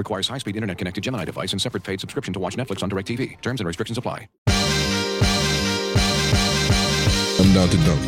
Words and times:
Requires 0.00 0.28
high-speed 0.28 0.56
internet-connected 0.56 1.04
Gemini 1.04 1.26
device 1.26 1.52
and 1.52 1.60
separate 1.60 1.84
paid 1.84 2.00
subscription 2.00 2.32
to 2.32 2.40
watch 2.40 2.56
Netflix 2.56 2.82
on 2.82 2.88
DirecTV. 2.88 3.38
Terms 3.42 3.60
and 3.60 3.66
restrictions 3.66 3.98
apply. 3.98 4.30
I'm 7.38 7.52
down 7.52 7.68
to 7.68 7.76
dunk. 7.84 8.00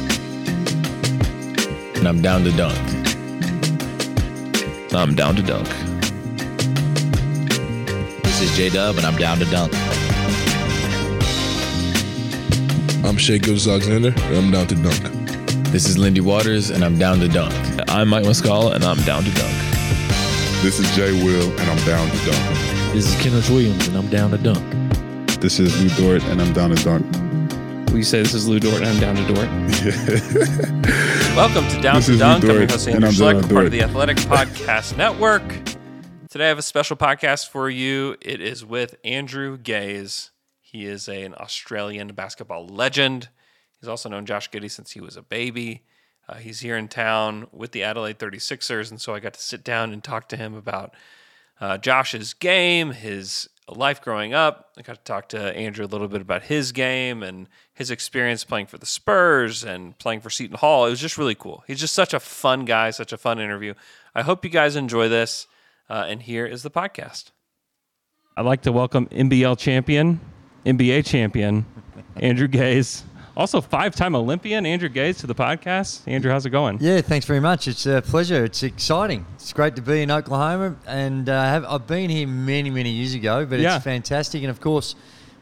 and 1.97 2.09
I'm 2.09 2.23
down 2.23 2.45
to 2.45 2.51
dunk. 2.53 2.79
I'm 4.95 5.15
down 5.15 5.37
to 5.37 5.43
dunk. 5.43 5.69
This 8.25 8.41
is 8.41 8.57
J 8.57 8.71
Dub, 8.71 8.97
and 8.97 9.05
I'm 9.05 9.17
down 9.17 9.39
to 9.41 9.45
dunk. 9.45 9.73
I'm 13.05 13.19
Shai 13.19 13.37
Gilgeous-Alexander, 13.37 14.15
and 14.17 14.37
I'm 14.37 14.51
down 14.51 14.67
to 14.69 14.75
dunk. 14.77 15.03
This 15.69 15.87
is 15.87 15.99
Lindy 15.99 16.23
Waters, 16.23 16.71
and 16.71 16.83
I'm 16.83 16.99
down 16.99 17.21
to 17.21 17.29
dunk. 17.29 17.55
I'm 17.89 18.09
Mike 18.09 18.25
Muscala, 18.25 18.75
and 18.75 18.83
I'm 18.83 19.03
down 19.03 19.25
to 19.25 19.31
dunk. 19.33 19.72
This 20.63 20.79
is 20.79 20.89
Jay 20.95 21.13
Will, 21.25 21.51
and 21.51 21.61
I'm 21.71 21.85
down 21.85 22.09
to 22.09 22.17
dunk. 22.25 22.59
This 22.95 23.07
is 23.09 23.15
Kenrich 23.17 23.51
Williams, 23.51 23.89
and 23.89 23.97
I'm 23.97 24.09
down 24.09 24.31
to 24.31 24.39
dunk. 24.39 24.63
This 25.41 25.59
is 25.59 25.81
Lu 25.83 25.89
Dort, 26.01 26.23
and 26.31 26.41
I'm 26.41 26.53
down 26.53 26.71
to 26.71 26.77
dunk. 26.85 27.91
We 27.93 28.03
say 28.05 28.23
this 28.23 28.33
is 28.33 28.47
Lu 28.49 28.61
Dort 28.61 28.77
and 28.83 28.87
I'm 28.87 29.01
down 29.01 29.17
to 29.17 29.27
Dort. 29.27 29.49
Welcome 31.37 31.69
to 31.69 31.81
Down 31.81 31.97
This 31.97 32.07
to 32.07 32.13
is 32.13 32.19
Lou 32.19 32.19
Dunk. 32.19 32.45
I'm 32.45 32.51
your 32.51 32.67
host, 32.69 32.87
and 32.87 32.95
Andrew 33.05 33.09
I'm 33.09 33.15
Schlecht, 33.15 33.41
down 33.41 33.49
to 33.49 33.55
part 33.55 33.67
of 33.67 33.73
the 33.73 33.83
Athletic 33.83 34.17
Podcast 34.19 34.97
Network. 34.97 35.43
Today 36.31 36.45
I 36.47 36.49
have 36.49 36.59
a 36.59 36.63
special 36.63 36.97
podcast 36.97 37.49
for 37.49 37.69
you. 37.69 38.17
It 38.23 38.41
is 38.41 38.65
with 38.65 38.95
Andrew 39.05 39.59
Gaze. 39.59 40.31
He 40.61 40.87
is 40.87 41.09
a- 41.09 41.23
an 41.25 41.35
Australian 41.39 42.09
basketball 42.15 42.67
legend. 42.67 43.29
He's 43.81 43.89
also 43.89 44.09
known 44.09 44.27
Josh 44.27 44.49
Giddey 44.51 44.71
since 44.71 44.93
he 44.93 45.01
was 45.01 45.17
a 45.17 45.23
baby. 45.23 45.83
Uh, 46.29 46.37
he's 46.37 46.61
here 46.61 46.77
in 46.77 46.89
town 46.89 47.49
with 47.53 47.73
the 47.73 47.83
Adelaide 47.83 48.19
36ers, 48.19 48.91
and 48.91 49.01
so 49.01 49.15
I 49.15 49.21
got 49.21 49.35
to 49.35 49.41
sit 49.41 49.65
down 49.65 49.93
and 49.93 50.03
talk 50.03 50.29
to 50.29 50.37
him 50.37 50.55
about 50.55 50.95
uh, 51.61 51.79
Josh's 51.79 52.35
game, 52.35 52.93
his 52.93 53.49
life 53.69 54.03
growing 54.03 54.35
up. 54.35 54.71
I 54.77 54.83
got 54.83 54.97
to 54.97 55.05
talk 55.05 55.29
to 55.31 55.57
Andrew 55.57 55.85
a 55.85 55.87
little 55.87 56.09
bit 56.09 56.21
about 56.21 56.45
his 56.45 56.73
game 56.73 57.23
and 57.23 57.49
his 57.75 57.91
experience 57.91 58.45
playing 58.45 58.67
for 58.67 58.79
the 58.79 58.87
Spurs 58.87 59.65
and 59.65 59.97
playing 59.99 60.21
for 60.21 60.31
Seton 60.31 60.57
Hall. 60.57 60.87
It 60.87 60.91
was 60.91 61.01
just 61.01 61.19
really 61.19 61.35
cool. 61.35 61.65
He's 61.67 61.81
just 61.81 61.95
such 61.95 62.15
a 62.15 62.21
fun 62.21 62.65
guy, 62.65 62.91
such 62.91 63.13
a 63.13 63.17
fun 63.17 63.39
interview. 63.39 63.75
I 64.15 64.23
hope 64.23 64.45
you 64.45 64.51
guys 64.51 64.77
enjoy 64.77 65.09
this. 65.09 65.47
Uh, 65.89 66.07
and 66.09 66.23
here 66.23 66.47
is 66.47 66.63
the 66.63 66.71
podcast. 66.71 67.33
I'd 68.37 68.47
like 68.47 68.63
to 68.63 68.73
welcome 68.73 69.07
NBL 69.09 69.59
champion, 69.59 70.21
NBA 70.65 71.05
champion, 71.05 71.67
Andrew 72.17 72.49
Gaze. 72.49 73.05
Also, 73.35 73.63
five 73.63 73.95
time 73.97 74.15
Olympian, 74.15 74.67
Andrew 74.67 74.91
Gaze, 74.91 75.17
to 75.19 75.27
the 75.27 75.35
podcast. 75.35 76.03
Andrew, 76.07 76.31
how's 76.31 76.45
it 76.45 76.51
going? 76.51 76.77
Yeah, 76.83 77.01
thanks 77.01 77.25
very 77.25 77.41
much. 77.41 77.67
It's 77.67 77.87
a 77.87 78.03
pleasure. 78.03 78.45
It's 78.45 78.63
exciting. 78.63 79.25
It's 79.37 79.53
great 79.55 79.75
to 79.77 79.83
be 79.83 80.03
in 80.03 80.11
Oklahoma, 80.11 80.77
and 80.87 81.29
uh, 81.29 81.43
have, 81.43 81.65
I've 81.65 81.87
been 81.87 82.11
here 82.11 82.27
many, 82.27 82.69
many 82.69 82.91
years 82.91 83.15
ago, 83.15 83.47
but 83.47 83.59
Yeah. 83.59 83.77
it's 83.77 83.85
fantastic. 83.85 84.43
And 84.43 84.51
of 84.51 84.61
course, 84.61 84.95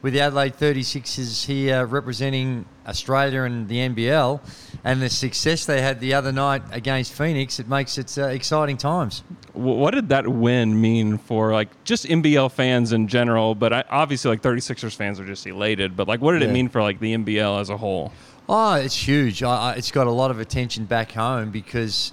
with 0.03 0.15
the 0.15 0.21
Adelaide 0.21 0.57
36ers 0.57 1.45
here 1.45 1.85
representing 1.85 2.65
Australia 2.87 3.43
and 3.43 3.69
the 3.69 3.77
NBL, 3.77 4.41
and 4.83 5.03
the 5.03 5.11
success 5.11 5.67
they 5.67 5.83
had 5.83 6.01
the 6.01 6.15
other 6.15 6.33
night 6.33 6.63
against 6.73 7.13
Phoenix, 7.13 7.61
it 7.61 7.69
makes 7.69 7.99
it 7.99 8.17
uh, 8.19 8.27
exciting 8.27 8.77
times. 8.77 9.23
What 9.53 9.93
did 9.93 10.09
that 10.09 10.27
win 10.27 10.81
mean 10.81 11.19
for 11.19 11.53
like 11.53 11.85
just 11.85 12.07
NBL 12.07 12.51
fans 12.53 12.93
in 12.93 13.09
general? 13.09 13.55
But 13.55 13.73
I, 13.73 13.85
obviously, 13.91 14.31
like 14.31 14.43
36ers 14.43 14.95
fans 14.95 15.21
are 15.21 15.27
just 15.27 15.47
elated. 15.47 15.97
But 15.97 16.09
like, 16.09 16.21
what 16.21 16.33
did 16.33 16.43
it 16.43 16.51
mean 16.51 16.69
for 16.69 16.83
like 16.83 17.01
the 17.01 17.15
NBL 17.15 17.61
as 17.61 17.69
a 17.69 17.77
whole? 17.77 18.13
Oh, 18.49 18.75
it's 18.75 18.97
huge. 18.97 19.43
I, 19.43 19.57
I, 19.57 19.73
it's 19.75 19.91
got 19.91 20.07
a 20.07 20.11
lot 20.11 20.31
of 20.31 20.41
attention 20.41 20.85
back 20.87 21.13
home 21.13 21.51
because 21.51 22.13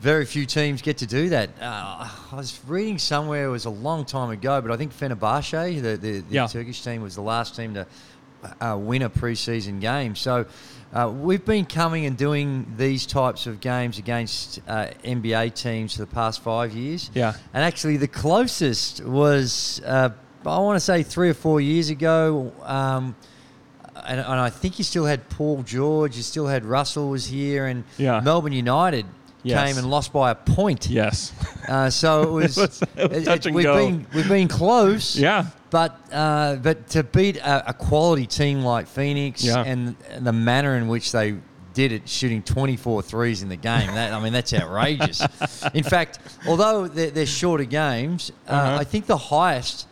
very 0.00 0.24
few 0.24 0.46
teams 0.46 0.80
get 0.82 0.98
to 0.98 1.06
do 1.06 1.28
that. 1.30 1.50
Uh, 1.60 2.08
I 2.32 2.36
was 2.36 2.58
reading 2.66 2.98
somewhere 2.98 3.46
it 3.46 3.50
was 3.50 3.66
a 3.66 3.70
long 3.70 4.04
time 4.04 4.30
ago, 4.30 4.60
but 4.60 4.70
I 4.70 4.76
think 4.76 4.92
Fenerbahce, 4.94 5.80
the, 5.82 5.96
the, 5.96 6.20
the 6.20 6.24
Yeah. 6.30 6.46
Turkish 6.46 6.82
team, 6.82 7.02
was 7.02 7.14
the 7.14 7.20
last 7.22 7.54
team 7.54 7.74
to 7.74 7.86
uh, 8.60 8.76
win 8.78 9.02
a 9.02 9.10
preseason 9.10 9.80
game. 9.80 10.16
So 10.16 10.46
uh, 10.94 11.12
we've 11.14 11.44
been 11.44 11.66
coming 11.66 12.06
and 12.06 12.16
doing 12.16 12.72
these 12.78 13.04
types 13.04 13.46
of 13.46 13.60
games 13.60 13.98
against 13.98 14.60
uh, 14.66 14.88
NBA 15.04 15.54
teams 15.54 15.92
for 15.94 16.00
the 16.00 16.06
past 16.06 16.40
five 16.40 16.72
years. 16.72 17.10
Yeah. 17.14 17.34
And 17.52 17.62
actually, 17.62 17.98
the 17.98 18.08
closest 18.08 19.04
was, 19.04 19.82
uh, 19.84 20.08
I 20.46 20.58
want 20.60 20.76
to 20.76 20.80
say, 20.80 21.02
three 21.02 21.28
or 21.28 21.34
four 21.34 21.60
years 21.60 21.90
ago. 21.90 22.52
Um, 22.62 23.14
and, 24.06 24.18
and 24.18 24.40
I 24.40 24.48
think 24.48 24.78
you 24.78 24.84
still 24.84 25.04
had 25.04 25.28
Paul 25.28 25.62
George, 25.62 26.16
you 26.16 26.22
still 26.22 26.46
had 26.46 26.64
Russell 26.64 27.10
was 27.10 27.26
here, 27.26 27.66
and 27.66 27.84
Yeah. 27.98 28.20
Melbourne 28.20 28.52
United 28.54 29.04
Yes. 29.42 29.66
came 29.68 29.78
and 29.78 29.90
lost 29.90 30.12
by 30.12 30.30
a 30.30 30.34
point. 30.34 30.88
Yes. 30.90 31.32
Uh, 31.68 31.88
so 31.90 32.22
it 32.22 32.30
was, 32.32 32.56
was- 32.56 32.82
it 32.96 33.10
was 33.26 33.46
and 33.46 33.54
we've 33.54 33.64
go. 33.64 33.76
been 33.76 34.06
we've 34.14 34.28
been 34.28 34.48
close. 34.48 35.16
Yeah. 35.16 35.46
But 35.70 35.98
uh, 36.12 36.56
but 36.56 36.88
to 36.90 37.02
beat 37.04 37.36
a, 37.36 37.70
a 37.70 37.72
quality 37.72 38.26
team 38.26 38.62
like 38.62 38.86
Phoenix 38.88 39.44
Yeah. 39.44 39.62
and, 39.64 39.96
and 40.10 40.26
the 40.26 40.32
manner 40.32 40.76
in 40.76 40.88
which 40.88 41.12
they 41.12 41.36
did 41.72 41.92
it, 41.92 42.08
shooting 42.08 42.42
24 42.42 43.00
threes 43.02 43.42
in 43.44 43.48
the 43.48 43.56
game, 43.56 43.86
that, 43.94 44.12
I 44.12 44.20
mean 44.20 44.32
that's 44.32 44.52
outrageous. 44.52 45.22
in 45.74 45.84
fact, 45.84 46.18
although 46.48 46.88
they're, 46.88 47.10
they're 47.12 47.26
shorter 47.26 47.64
games, 47.64 48.32
uh, 48.48 48.52
Uh-huh. 48.52 48.76
I 48.80 48.84
think 48.84 49.06
the 49.06 49.16
highest 49.16 49.86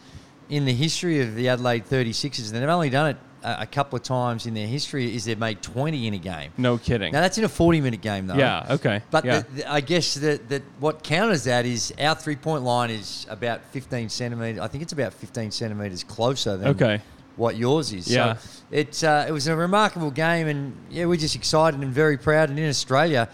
in 0.50 0.64
the 0.64 0.72
history 0.74 1.20
of 1.20 1.34
the 1.36 1.48
Adelaide 1.48 1.84
36ers, 1.86 2.52
and 2.52 2.60
they've 2.60 2.68
only 2.68 2.90
done 2.90 3.10
it 3.10 3.16
a, 3.42 3.66
couple 3.66 3.96
of 3.96 4.02
times 4.02 4.46
in 4.46 4.54
their 4.54 4.66
history, 4.66 5.14
is 5.14 5.24
they've 5.24 5.38
made 5.38 5.62
20 5.62 6.06
in 6.06 6.14
a 6.14 6.18
game. 6.18 6.52
No 6.56 6.78
kidding. 6.78 7.12
Now 7.12 7.20
that's 7.20 7.38
in 7.38 7.44
a 7.44 7.48
40 7.48 7.80
minute 7.80 8.00
game 8.00 8.26
though. 8.26 8.34
Yeah, 8.36 8.66
okay, 8.70 9.02
But 9.10 9.24
yeah. 9.24 9.40
the, 9.40 9.50
the- 9.56 9.72
I 9.72 9.80
guess 9.80 10.14
that, 10.14 10.48
that 10.48 10.62
what 10.80 11.02
counters 11.02 11.44
that 11.44 11.66
is 11.66 11.92
our 12.00 12.14
three 12.14 12.36
point 12.36 12.62
line 12.64 12.90
is 12.90 13.26
about 13.30 13.64
15 13.72 14.08
centimeters. 14.08 14.60
I 14.60 14.68
think 14.68 14.82
it's 14.82 14.92
about 14.92 15.12
15 15.14 15.50
centimeters 15.50 16.04
closer 16.04 16.56
than 16.56 16.68
Okay. 16.68 17.00
what 17.36 17.56
yours 17.56 17.92
is. 17.92 18.08
Yeah. 18.08 18.36
So 18.36 18.48
it 18.70 19.02
uh, 19.04 19.24
it 19.28 19.32
was 19.32 19.46
a 19.46 19.56
remarkable 19.56 20.10
game, 20.10 20.46
and 20.48 20.76
yeah, 20.90 21.06
we're 21.06 21.16
just 21.16 21.34
excited 21.36 21.80
and 21.80 21.92
very 21.92 22.16
proud. 22.18 22.50
And 22.50 22.58
in 22.58 22.68
Australia, 22.68 23.28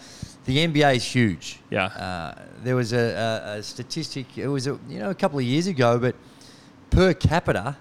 the 0.45 0.65
NBA 0.67 0.95
is 0.97 1.03
huge. 1.03 1.59
Yeah. 1.69 1.85
Uh, 1.85 2.35
there 2.63 2.75
was 2.75 2.93
a, 2.93 2.97
a, 3.55 3.57
a 3.59 3.63
statistic. 3.63 4.37
It 4.37 4.47
was 4.47 4.67
a, 4.67 4.79
you 4.87 4.99
know 4.99 5.09
a 5.09 5.15
couple 5.15 5.39
of 5.39 5.45
years 5.45 5.67
ago, 5.67 5.97
but 5.99 6.15
per 6.89 7.13
capita. 7.13 7.75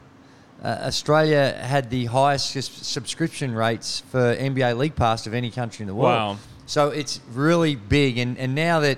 Uh, 0.65 0.79
Australia 0.87 1.53
had 1.61 1.91
the 1.91 2.07
highest 2.07 2.53
subscription 2.87 3.55
rates 3.55 4.01
for 4.11 4.35
NBA 4.35 4.79
League 4.79 4.97
Pass 4.97 5.27
of 5.27 5.35
any 5.35 5.51
country 5.51 5.83
in 5.83 5.89
the 5.89 5.95
world. 5.95 6.37
Wow. 6.37 6.39
So 6.65 6.89
it's 6.89 7.21
really 7.35 7.75
big, 7.77 8.17
and, 8.17 8.39
and 8.39 8.55
now 8.55 8.81
that 8.81 8.97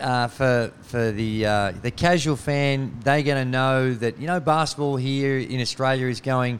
uh, 0.00 0.26
for 0.26 0.72
for 0.82 1.12
the 1.12 1.46
uh, 1.46 1.72
the 1.82 1.92
casual 1.92 2.34
fan, 2.34 2.98
they're 3.04 3.22
going 3.22 3.44
to 3.44 3.48
know 3.48 3.94
that 3.94 4.18
you 4.18 4.26
know 4.26 4.40
basketball 4.40 4.96
here 4.96 5.38
in 5.38 5.60
Australia 5.60 6.08
is 6.08 6.20
going 6.20 6.58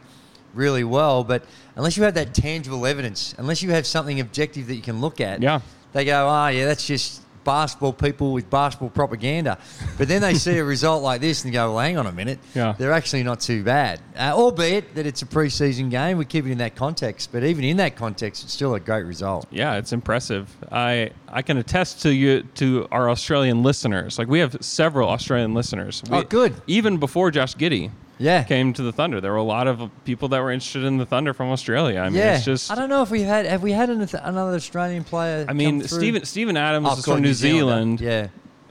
really 0.54 0.84
well, 0.84 1.24
but 1.24 1.44
unless 1.74 1.96
you 1.96 2.04
have 2.04 2.14
that 2.14 2.32
tangible 2.34 2.86
evidence, 2.86 3.34
unless 3.38 3.62
you 3.62 3.70
have 3.70 3.86
something 3.86 4.20
objective 4.20 4.68
that 4.68 4.76
you 4.76 4.82
can 4.82 5.00
look 5.00 5.20
at, 5.20 5.42
Yeah. 5.42 5.60
they 5.94 6.04
go, 6.04 6.28
ah, 6.28 6.48
yeah, 6.48 6.66
that's 6.66 6.86
just 6.86 7.21
basketball 7.44 7.92
people 7.92 8.32
with 8.32 8.48
basketball 8.50 8.90
propaganda. 8.90 9.58
But 9.98 10.08
then 10.08 10.20
they 10.22 10.34
see 10.34 10.58
a 10.58 10.64
result 10.64 11.02
like 11.02 11.20
this 11.20 11.44
and 11.44 11.52
go, 11.52 11.74
well, 11.74 11.80
hang 11.84 11.96
on 11.98 12.06
a 12.06 12.12
minute, 12.12 12.38
Yeah. 12.54 12.74
they're 12.78 12.92
actually 12.92 13.22
not 13.22 13.40
too 13.40 13.62
bad. 13.62 14.00
Uh, 14.16 14.32
albeit 14.34 14.94
that 14.94 15.06
it's 15.06 15.22
a 15.22 15.26
preseason 15.26 15.90
game, 15.90 16.18
we 16.18 16.24
keep 16.24 16.46
it 16.46 16.50
in 16.52 16.58
that 16.58 16.76
context. 16.76 17.30
But 17.32 17.44
even 17.44 17.64
in 17.64 17.76
that 17.78 17.96
context, 17.96 18.44
it's 18.44 18.52
still 18.52 18.74
a 18.74 18.80
great 18.80 19.04
result. 19.04 19.46
Yeah, 19.50 19.76
it's 19.76 19.92
impressive. 19.92 20.54
I 20.70 21.10
I 21.28 21.42
can 21.42 21.56
attest 21.56 22.02
to 22.02 22.12
you 22.14 22.42
to 22.56 22.86
our 22.92 23.08
Australian 23.08 23.62
listeners. 23.62 24.18
Like 24.18 24.28
we 24.28 24.40
have 24.40 24.56
several 24.60 25.08
Australian 25.08 25.54
listeners. 25.54 26.02
We, 26.10 26.18
Oh, 26.18 26.22
good. 26.22 26.54
Even 26.66 26.98
before 26.98 27.30
Josh 27.30 27.56
Giddey 27.56 27.90
Yeah. 28.22 28.44
came 28.44 28.72
to 28.74 28.82
the 28.82 28.92
Thunder, 28.92 29.20
there 29.20 29.32
were 29.32 29.36
a 29.38 29.42
lot 29.42 29.66
of 29.66 29.90
people 30.04 30.28
that 30.28 30.40
were 30.40 30.50
interested 30.50 30.84
in 30.84 30.96
the 30.96 31.06
Thunder 31.06 31.34
from 31.34 31.50
Australia. 31.50 32.00
I 32.00 32.08
mean, 32.08 32.14
yeah, 32.18 32.36
it's 32.36 32.44
just 32.44 32.70
I 32.70 32.74
don't 32.74 32.88
know 32.88 33.02
if 33.02 33.10
we 33.10 33.22
had 33.22 33.44
have 33.46 33.62
we 33.62 33.72
had 33.72 33.90
an, 33.90 34.00
another 34.22 34.54
Australian 34.56 35.04
player. 35.04 35.44
I 35.48 35.52
mean? 35.52 35.82
Steven 35.82 36.24
Steven 36.24 36.56
Adams 36.56 36.86
Oh, 36.90 36.92
is 36.98 37.04
from 37.04 37.16
New 37.20 37.28
New 37.28 37.34
Zealand. 37.34 37.98
Zealand. 37.98 38.30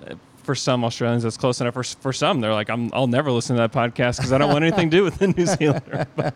Yeah, 0.10 0.14
For 0.44 0.56
some 0.56 0.84
Australians, 0.84 1.24
that's 1.24 1.38
close 1.38 1.62
enough. 1.62 1.74
For, 1.76 1.84
for 1.84 2.14
some, 2.14 2.42
they're 2.42 2.54
like, 2.54 2.70
I'm, 2.70 2.90
I'll 2.94 3.08
never 3.08 3.32
listen 3.32 3.56
to 3.58 3.62
that 3.62 3.72
podcast 3.72 4.18
because 4.18 4.32
I 4.34 4.38
don't 4.40 4.52
want 4.52 4.64
anything 4.64 4.90
to 4.90 4.98
do 4.98 5.04
with 5.04 5.18
the 5.20 5.28
New 5.28 5.46
Zealander. 5.46 6.08
But, 6.16 6.34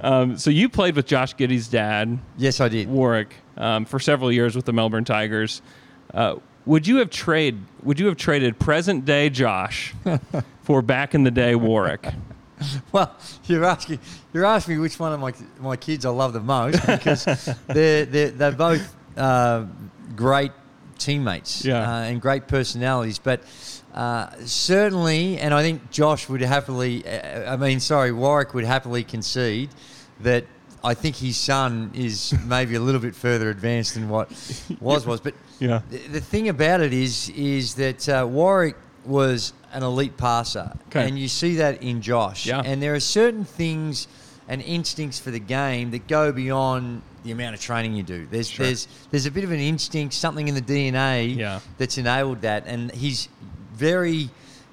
um, 0.00 0.38
so 0.38 0.50
you 0.50 0.68
played 0.68 0.96
with 0.96 1.06
Josh 1.06 1.34
Giddey's 1.36 1.68
dad, 1.68 2.18
yes, 2.38 2.60
I 2.60 2.68
did. 2.68 2.88
Warwick, 2.88 3.34
um, 3.56 3.84
for 3.84 3.98
several 3.98 4.32
years 4.32 4.56
with 4.56 4.64
the 4.64 4.72
Melbourne 4.72 5.04
Tigers. 5.04 5.60
Uh, 6.14 6.36
would 6.66 6.86
you 6.86 6.96
have 6.98 7.10
trade? 7.10 7.58
Would 7.82 7.98
you 7.98 8.06
have 8.06 8.16
traded 8.16 8.58
present 8.58 9.04
day 9.04 9.30
Josh 9.30 9.94
for 10.70 10.82
back 10.82 11.16
in 11.16 11.24
the 11.24 11.32
day 11.32 11.56
Warwick? 11.56 12.06
Well, 12.92 13.16
you're 13.46 13.64
asking 13.64 14.00
you're 14.34 14.44
asking 14.44 14.74
me 14.74 14.80
which 14.82 14.98
one 15.00 15.14
of 15.14 15.18
my 15.18 15.32
my 15.60 15.76
kids 15.76 16.04
I 16.04 16.10
love 16.10 16.34
the 16.34 16.40
most 16.40 16.86
because 16.86 17.24
they're 17.66 18.04
they're, 18.04 18.30
they're 18.30 18.52
both 18.52 18.94
uh, 19.16 19.64
great 20.14 20.52
teammates 20.98 21.64
Yeah. 21.64 21.80
uh, 21.90 22.02
and 22.02 22.20
great 22.20 22.46
personalities, 22.48 23.18
but. 23.18 23.42
Uh, 23.92 24.30
certainly, 24.44 25.36
and 25.40 25.52
I 25.52 25.62
think 25.62 25.90
Josh 25.90 26.28
would 26.28 26.42
happily, 26.42 27.04
uh, 27.04 27.52
I 27.52 27.56
mean, 27.56 27.80
sorry, 27.80 28.12
Warwick 28.12 28.54
would 28.54 28.64
happily 28.64 29.02
concede 29.02 29.70
that 30.20 30.44
I 30.84 30.94
think 30.94 31.16
his 31.16 31.36
son 31.36 31.90
is 31.92 32.32
maybe 32.46 32.76
a 32.76 32.80
little 32.80 33.00
bit 33.00 33.16
further 33.16 33.50
advanced 33.50 33.94
than 33.94 34.08
what 34.08 34.28
was 34.80 35.04
was. 35.06 35.20
But 35.20 35.34
Yeah. 35.58 35.80
the, 35.90 35.98
the 36.06 36.20
thing 36.20 36.48
about 36.48 36.80
it 36.82 36.92
is, 36.92 37.30
is 37.30 37.74
that 37.74 38.08
uh, 38.08 38.28
Warwick 38.30 38.76
was 39.04 39.54
an 39.72 39.82
elite 39.82 40.16
passer, 40.16 40.72
Okay. 40.88 41.06
and 41.06 41.18
you 41.18 41.28
see 41.28 41.56
that 41.56 41.82
in 41.82 42.00
Josh. 42.02 42.46
Yeah. 42.46 42.60
And 42.64 42.82
there 42.82 42.94
are 42.94 43.00
certain 43.00 43.44
things 43.44 44.08
and 44.48 44.60
instincts 44.62 45.18
for 45.18 45.30
the 45.30 45.38
game 45.38 45.90
that 45.92 46.08
go 46.08 46.32
beyond 46.32 47.02
the 47.22 47.30
amount 47.32 47.54
of 47.54 47.60
training 47.60 47.94
you 47.94 48.02
do. 48.02 48.26
There's 48.30 48.48
Sure. 48.48 48.66
there's 48.66 48.88
there's 49.10 49.26
a 49.26 49.30
bit 49.30 49.44
of 49.44 49.52
an 49.52 49.60
instinct, 49.60 50.14
something 50.14 50.48
in 50.48 50.54
the 50.54 50.60
DNA 50.62 51.36
Yeah. 51.36 51.60
that's 51.78 51.98
enabled 51.98 52.40
that, 52.42 52.64
and 52.66 52.90
his 52.92 53.28
very 53.74 54.30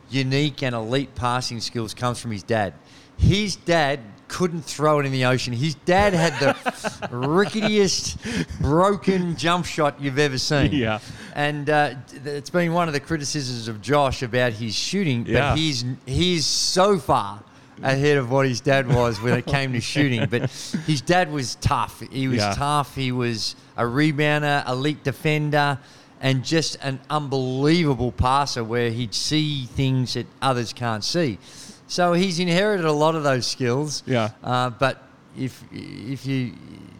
unique 0.09 0.63
and 0.63 0.73
elite 0.73 1.13
passing 1.15 1.59
skills 1.59 1.93
comes 1.93 2.19
from 2.19 2.31
his 2.31 2.43
dad. 2.43 2.73
His 3.17 3.55
dad 3.55 3.99
couldn't 4.27 4.63
throw 4.63 4.99
it 4.99 5.05
in 5.05 5.11
the 5.11 5.25
ocean. 5.25 5.53
His 5.53 5.75
dad 5.75 6.13
had 6.13 6.33
the 6.39 7.09
ricketiest 7.11 8.17
broken 8.61 9.35
jump 9.35 9.65
shot 9.65 9.99
you've 10.01 10.19
ever 10.19 10.37
seen. 10.37 10.71
Yeah. 10.73 10.99
And 11.33 11.69
uh, 11.69 11.95
it's 12.25 12.49
been 12.49 12.73
one 12.73 12.87
of 12.87 12.93
the 12.93 12.99
criticisms 12.99 13.67
of 13.67 13.81
Josh 13.81 14.23
about 14.23 14.53
his 14.53 14.75
shooting, 14.75 15.25
yeah. 15.25 15.51
but 15.51 15.57
he's 15.57 15.85
he's 16.05 16.45
so 16.45 16.97
far 16.97 17.43
ahead 17.83 18.17
of 18.17 18.31
what 18.31 18.47
his 18.47 18.59
dad 18.59 18.87
was 18.87 19.21
when 19.21 19.37
it 19.37 19.45
came 19.45 19.73
to 19.73 19.81
shooting. 19.81 20.25
But 20.29 20.49
his 20.87 21.01
dad 21.01 21.31
was 21.31 21.55
tough. 21.55 22.01
He 22.11 22.27
was 22.27 22.37
Yeah. 22.37 22.53
tough. 22.53 22.95
He 22.95 23.11
was 23.11 23.55
a 23.75 23.83
rebounder, 23.83 24.67
elite 24.67 25.03
defender, 25.03 25.77
and 26.19 26.43
just 26.43 26.77
an 26.81 26.99
unbelievable 27.09 28.11
passer 28.11 28.63
where 28.63 28.89
he'd 28.89 29.13
see 29.13 29.65
things 29.65 30.15
that 30.15 30.25
others 30.41 30.73
can't 30.73 31.03
see. 31.03 31.37
So 31.87 32.13
he's 32.13 32.39
inherited 32.39 32.85
a 32.85 32.91
lot 32.91 33.15
of 33.15 33.23
those 33.23 33.47
skills. 33.47 34.03
Yeah. 34.05 34.29
Uh, 34.43 34.69
but 34.69 35.03
if 35.37 35.63
if 35.71 36.25
you 36.25 36.53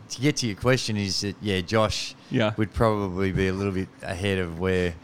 to 0.10 0.22
get 0.22 0.38
to 0.38 0.48
your 0.48 0.56
question 0.56 0.96
is 0.98 1.22
that 1.22 1.36
yeah, 1.42 1.60
Josh 1.62 2.16
Yeah. 2.32 2.54
would 2.58 2.74
probably 2.74 3.32
be 3.32 3.48
a 3.50 3.54
little 3.54 3.74
bit 3.74 3.90
ahead 4.02 4.38
of 4.40 4.60
where, 4.60 4.96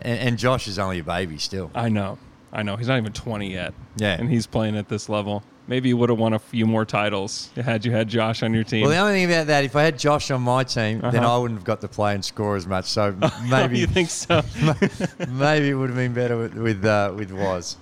and, 0.00 0.18
and 0.20 0.38
Josh 0.38 0.66
is 0.68 0.78
only 0.78 1.00
a 1.00 1.04
baby 1.04 1.36
still. 1.38 1.70
I 1.74 1.88
know. 1.90 2.18
I 2.52 2.62
know. 2.62 2.76
He's 2.76 2.88
not 2.88 2.96
even 2.96 3.12
20 3.12 3.52
yet. 3.52 3.74
Yeah. 3.96 4.14
And 4.18 4.30
he's 4.30 4.46
playing 4.46 4.76
at 4.76 4.88
this 4.88 5.08
level. 5.10 5.42
Maybe 5.68 5.88
you 5.88 5.96
would 5.96 6.10
have 6.10 6.18
won 6.18 6.32
a 6.32 6.38
few 6.38 6.64
more 6.66 6.84
titles 6.84 7.50
had 7.56 7.84
you 7.84 7.90
had 7.92 8.08
Josh 8.08 8.42
on 8.42 8.54
your 8.54 8.62
team. 8.64 8.82
Well, 8.82 8.90
the 8.90 8.98
only 8.98 9.14
thing 9.14 9.24
about 9.24 9.48
that, 9.48 9.64
if 9.64 9.74
I 9.74 9.82
had 9.82 9.98
Josh 9.98 10.30
on 10.30 10.42
my 10.42 10.62
team, 10.64 11.00
then 11.00 11.16
Uh-huh. 11.16 11.34
I 11.34 11.38
wouldn't 11.38 11.58
have 11.58 11.64
got 11.66 11.80
to 11.80 11.88
play 11.88 12.14
and 12.14 12.24
score 12.24 12.56
as 12.56 12.66
much. 12.66 12.84
So 12.86 13.16
maybe 13.48 13.78
you 13.78 13.86
think 13.86 14.10
so? 14.10 14.42
maybe 15.28 15.70
it 15.70 15.74
would 15.74 15.90
have 15.90 15.96
been 15.96 16.12
better 16.14 16.36
with 16.36 16.54
with, 16.54 16.84
uh, 16.84 17.12
with 17.16 17.32
Was. 17.32 17.76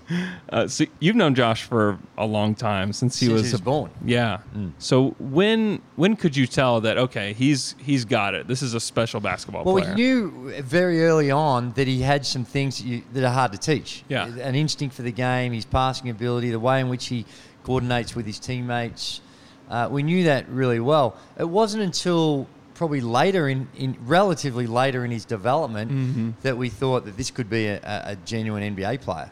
Uh, 0.50 0.66
so 0.66 0.84
you've 1.00 1.16
known 1.16 1.34
Josh 1.34 1.64
for 1.64 1.98
a 2.16 2.26
long 2.26 2.54
time 2.54 2.92
since 2.92 3.18
he 3.20 3.26
Since 3.26 3.32
was, 3.40 3.46
he 3.50 3.52
was 3.54 3.60
born. 3.60 3.90
Yeah. 4.04 4.38
So 4.78 5.14
when 5.18 5.80
when 5.96 6.16
could 6.16 6.36
you 6.36 6.46
tell 6.46 6.80
that 6.82 6.96
okay 6.98 7.32
he's 7.32 7.74
he's 7.78 8.04
got 8.04 8.34
it? 8.34 8.46
This 8.48 8.62
is 8.62 8.74
a 8.74 8.80
special 8.80 9.20
basketball 9.20 9.62
player. 9.62 9.74
Well, 9.74 9.84
player. 9.84 9.94
we 9.94 10.02
knew 10.02 10.62
very 10.62 11.04
early 11.04 11.30
on 11.30 11.72
that 11.72 11.86
he 11.86 12.00
had 12.02 12.24
some 12.24 12.44
things 12.44 12.78
that, 12.78 12.86
you, 12.86 13.02
that 13.12 13.24
are 13.24 13.32
hard 13.32 13.52
to 13.52 13.58
teach. 13.58 14.04
Yeah. 14.08 14.26
An 14.26 14.54
instinct 14.54 14.94
for 14.94 15.02
the 15.02 15.12
game, 15.12 15.52
his 15.52 15.64
passing 15.64 16.08
ability, 16.10 16.50
the 16.50 16.60
way 16.60 16.80
in 16.80 16.88
which 16.88 17.06
he 17.06 17.26
coordinates 17.68 18.14
with 18.14 18.26
his 18.26 18.38
teammates. 18.38 19.20
Uh, 19.68 19.88
we 19.90 20.02
knew 20.02 20.24
that 20.24 20.48
really 20.48 20.78
well. 20.80 21.16
It 21.38 21.48
wasn't 21.48 21.82
until 21.82 22.46
probably 22.74 23.00
later 23.00 23.48
in, 23.48 23.68
in 23.76 23.96
relatively 24.04 24.66
later 24.66 25.04
in 25.04 25.10
his 25.10 25.24
development 25.24 25.90
Mm-hmm. 25.90 26.30
that 26.42 26.56
we 26.56 26.68
thought 26.68 27.04
that 27.06 27.16
this 27.16 27.30
could 27.30 27.48
be 27.48 27.66
a, 27.66 27.80
a 27.82 28.16
genuine 28.24 28.76
NBA 28.76 29.00
player. 29.00 29.30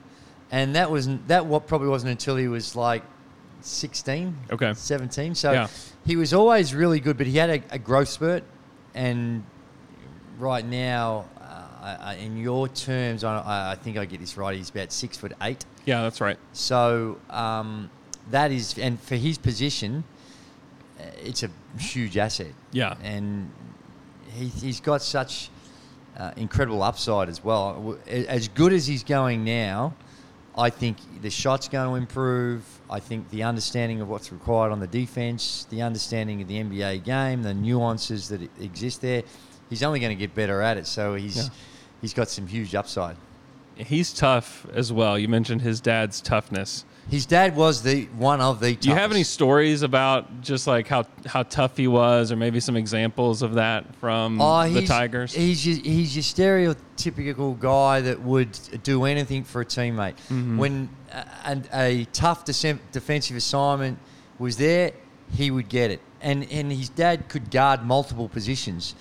And 0.50 0.74
that 0.76 0.90
wasn't 0.90 1.28
that 1.28 1.46
what 1.46 1.66
probably 1.66 1.88
wasn't 1.88 2.10
until 2.12 2.36
he 2.36 2.46
was 2.48 2.76
like 2.76 3.02
16, 3.60 4.36
Okay. 4.52 4.74
17. 4.74 5.34
So 5.34 5.52
Yeah. 5.52 5.68
he 6.06 6.16
was 6.16 6.32
always 6.34 6.74
really 6.74 7.00
good, 7.00 7.16
but 7.18 7.26
he 7.26 7.36
had 7.36 7.50
a, 7.50 7.62
a 7.70 7.78
growth 7.78 8.08
spurt. 8.08 8.44
And 8.94 9.44
right 10.38 10.64
now, 10.64 11.26
uh, 11.40 12.14
in 12.18 12.36
your 12.36 12.68
terms, 12.68 13.24
I, 13.24 13.38
I- 13.38 13.70
I 13.72 13.74
think 13.74 13.96
I 13.98 14.04
get 14.04 14.20
this 14.20 14.36
right. 14.36 14.56
He's 14.56 14.70
about 14.70 14.92
six 14.92 15.16
foot 15.16 15.32
eight. 15.42 15.64
yeah, 15.84 16.02
that's 16.02 16.20
right. 16.20 16.38
So 16.52 17.18
um, 17.30 17.90
that 18.30 18.50
is, 18.52 18.78
and 18.78 19.00
for 19.00 19.16
his 19.16 19.38
position, 19.38 20.04
uh, 21.00 21.04
it's 21.22 21.42
a 21.42 21.50
huge 21.78 22.16
asset. 22.16 22.52
Yeah. 22.72 22.94
And 23.02 23.50
he, 24.32 24.46
he's 24.48 24.80
got 24.80 25.02
such 25.02 25.50
uh, 26.16 26.32
incredible 26.36 26.82
upside 26.82 27.28
as 27.28 27.42
well. 27.42 27.98
As 28.06 28.48
good 28.48 28.72
as 28.72 28.86
he's 28.86 29.04
going 29.04 29.44
now, 29.44 29.94
I 30.56 30.68
think 30.70 30.98
the 31.22 31.30
shot's 31.30 31.68
going 31.68 31.88
to 31.88 31.94
improve. 31.96 32.62
I 32.90 33.00
think 33.00 33.30
the 33.30 33.42
understanding 33.42 34.00
of 34.02 34.08
what's 34.08 34.30
required 34.32 34.70
on 34.70 34.80
the 34.80 34.86
defense, 34.86 35.66
the 35.70 35.80
understanding 35.82 36.42
of 36.42 36.48
the 36.48 36.62
NBA 36.62 37.04
game, 37.04 37.42
the 37.42 37.54
nuances 37.54 38.28
that 38.28 38.42
exist 38.60 39.00
there, 39.00 39.22
he's 39.70 39.82
only 39.82 39.98
going 40.00 40.14
to 40.16 40.20
get 40.20 40.34
better 40.34 40.60
at 40.60 40.76
it. 40.76 40.86
So 40.86 41.14
he's 41.14 41.36
Yeah. 41.36 41.42
he's 42.02 42.12
got 42.12 42.28
some 42.28 42.46
huge 42.46 42.74
upside. 42.74 43.16
He's 43.76 44.12
tough 44.12 44.66
as 44.74 44.92
well. 44.92 45.18
You 45.18 45.28
mentioned 45.28 45.62
his 45.62 45.80
dad's 45.80 46.20
toughness. 46.20 46.84
His 47.10 47.26
dad 47.26 47.56
was 47.56 47.82
the 47.82 48.04
one 48.16 48.40
of 48.40 48.60
the. 48.60 48.76
Do 48.76 48.88
you 48.88 48.94
have 48.94 49.10
any 49.10 49.24
stories 49.24 49.82
about 49.82 50.40
just 50.40 50.66
like 50.68 50.86
how 50.86 51.04
how 51.26 51.42
tough 51.42 51.76
he 51.76 51.88
was, 51.88 52.30
or 52.30 52.36
maybe 52.36 52.60
some 52.60 52.76
examples 52.76 53.42
of 53.42 53.54
that 53.54 53.94
from 53.96 54.40
Oh, 54.40 54.68
the 54.68 54.86
Tigers? 54.86 55.34
He's 55.34 55.66
your, 55.66 55.76
he's 55.78 56.14
your 56.14 56.22
stereotypical 56.22 57.58
guy 57.58 58.02
that 58.02 58.20
would 58.22 58.56
do 58.84 59.04
anything 59.04 59.42
for 59.42 59.62
a 59.62 59.64
teammate. 59.64 60.14
Mm-hmm. 60.28 60.58
When 60.58 60.88
a, 61.10 61.26
and 61.44 61.68
a 61.72 62.04
tough 62.12 62.44
dece- 62.44 62.78
defensive 62.92 63.36
assignment 63.36 63.98
was 64.38 64.56
there, 64.56 64.92
he 65.34 65.50
would 65.50 65.68
get 65.68 65.90
it. 65.90 66.00
And 66.20 66.46
and 66.52 66.70
his 66.70 66.88
dad 66.88 67.28
could 67.28 67.50
guard 67.50 67.84
multiple 67.84 68.28
positions, 68.28 68.94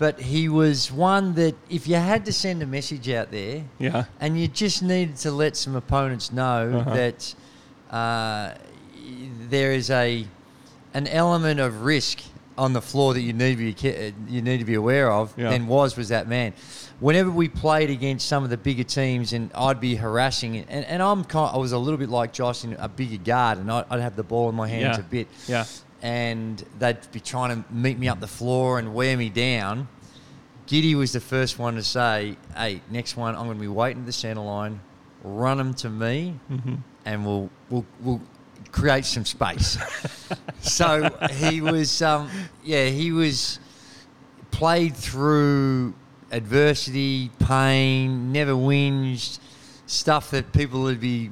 but 0.00 0.18
he 0.18 0.48
was 0.48 0.90
one 0.90 1.34
that 1.34 1.54
if 1.68 1.86
you 1.86 1.94
had 1.96 2.24
to 2.24 2.32
send 2.32 2.62
a 2.62 2.66
message 2.66 3.06
out 3.10 3.30
there, 3.30 3.62
Yeah. 3.78 4.04
and 4.18 4.40
you 4.40 4.48
just 4.48 4.82
needed 4.82 5.16
to 5.18 5.30
let 5.30 5.56
some 5.56 5.76
opponents 5.76 6.32
know 6.32 6.60
Uh-huh. 6.80 6.94
that 6.94 7.34
uh, 7.90 8.54
there 9.50 9.72
is 9.72 9.90
a 9.90 10.26
an 10.94 11.06
element 11.06 11.60
of 11.60 11.82
risk 11.84 12.18
on 12.58 12.72
the 12.72 12.80
floor 12.80 13.14
that 13.14 13.20
you 13.20 13.32
need 13.32 13.56
to 13.58 13.74
be 13.74 14.14
you 14.34 14.40
need 14.42 14.58
to 14.58 14.64
be 14.64 14.74
aware 14.74 15.10
of. 15.12 15.32
Yeah. 15.36 15.50
Then 15.50 15.66
was 15.66 15.96
was 15.96 16.08
that 16.08 16.26
man. 16.28 16.52
Whenever 16.98 17.30
we 17.30 17.48
played 17.48 17.90
against 17.90 18.26
some 18.26 18.42
of 18.44 18.50
the 18.50 18.56
bigger 18.58 18.84
teams, 18.84 19.32
and 19.34 19.50
I'd 19.54 19.80
be 19.80 19.96
harassing 19.96 20.54
it, 20.56 20.66
and, 20.70 20.84
and 20.86 21.02
I'm 21.02 21.24
kind, 21.24 21.50
I 21.54 21.58
was 21.58 21.72
a 21.72 21.78
little 21.78 21.98
bit 21.98 22.08
like 22.10 22.32
Josh 22.32 22.64
in 22.64 22.72
a 22.78 22.88
bigger 22.88 23.16
guard, 23.22 23.58
and 23.58 23.70
I'd, 23.70 23.84
I'd 23.90 24.00
have 24.00 24.16
the 24.16 24.22
ball 24.22 24.48
in 24.50 24.54
my 24.54 24.68
hands 24.68 24.96
Yeah. 24.98 25.04
a 25.04 25.08
bit, 25.08 25.26
Yeah. 25.46 25.64
And 26.02 26.64
they'd 26.78 26.98
be 27.12 27.20
trying 27.20 27.62
to 27.62 27.72
meet 27.72 27.98
me 27.98 28.08
up 28.08 28.20
the 28.20 28.26
floor 28.26 28.78
and 28.78 28.94
wear 28.94 29.16
me 29.16 29.28
down. 29.28 29.88
Giddey 30.66 30.94
was 30.94 31.12
the 31.12 31.20
first 31.20 31.58
one 31.58 31.74
to 31.74 31.82
say, 31.82 32.36
"Hey, 32.56 32.80
next 32.90 33.16
one, 33.16 33.34
I'm 33.34 33.44
going 33.44 33.56
to 33.56 33.60
be 33.60 33.68
waiting 33.68 34.02
at 34.02 34.06
the 34.06 34.12
center 34.12 34.40
line. 34.40 34.80
Run 35.22 35.58
them 35.58 35.74
to 35.74 35.90
me, 35.90 36.38
and 37.04 37.26
we'll 37.26 37.50
we'll 37.68 37.84
we'll 38.00 38.22
create 38.72 39.04
some 39.04 39.24
space." 39.24 39.76
so 40.60 41.10
he 41.32 41.60
was, 41.60 42.00
um, 42.02 42.30
yeah, 42.64 42.86
he 42.86 43.12
was 43.12 43.58
played 44.52 44.96
through 44.96 45.94
adversity, 46.30 47.30
pain, 47.40 48.32
never 48.32 48.52
whinged, 48.52 49.38
stuff 49.86 50.30
that 50.30 50.52
people 50.52 50.82
would 50.82 51.00
be 51.00 51.30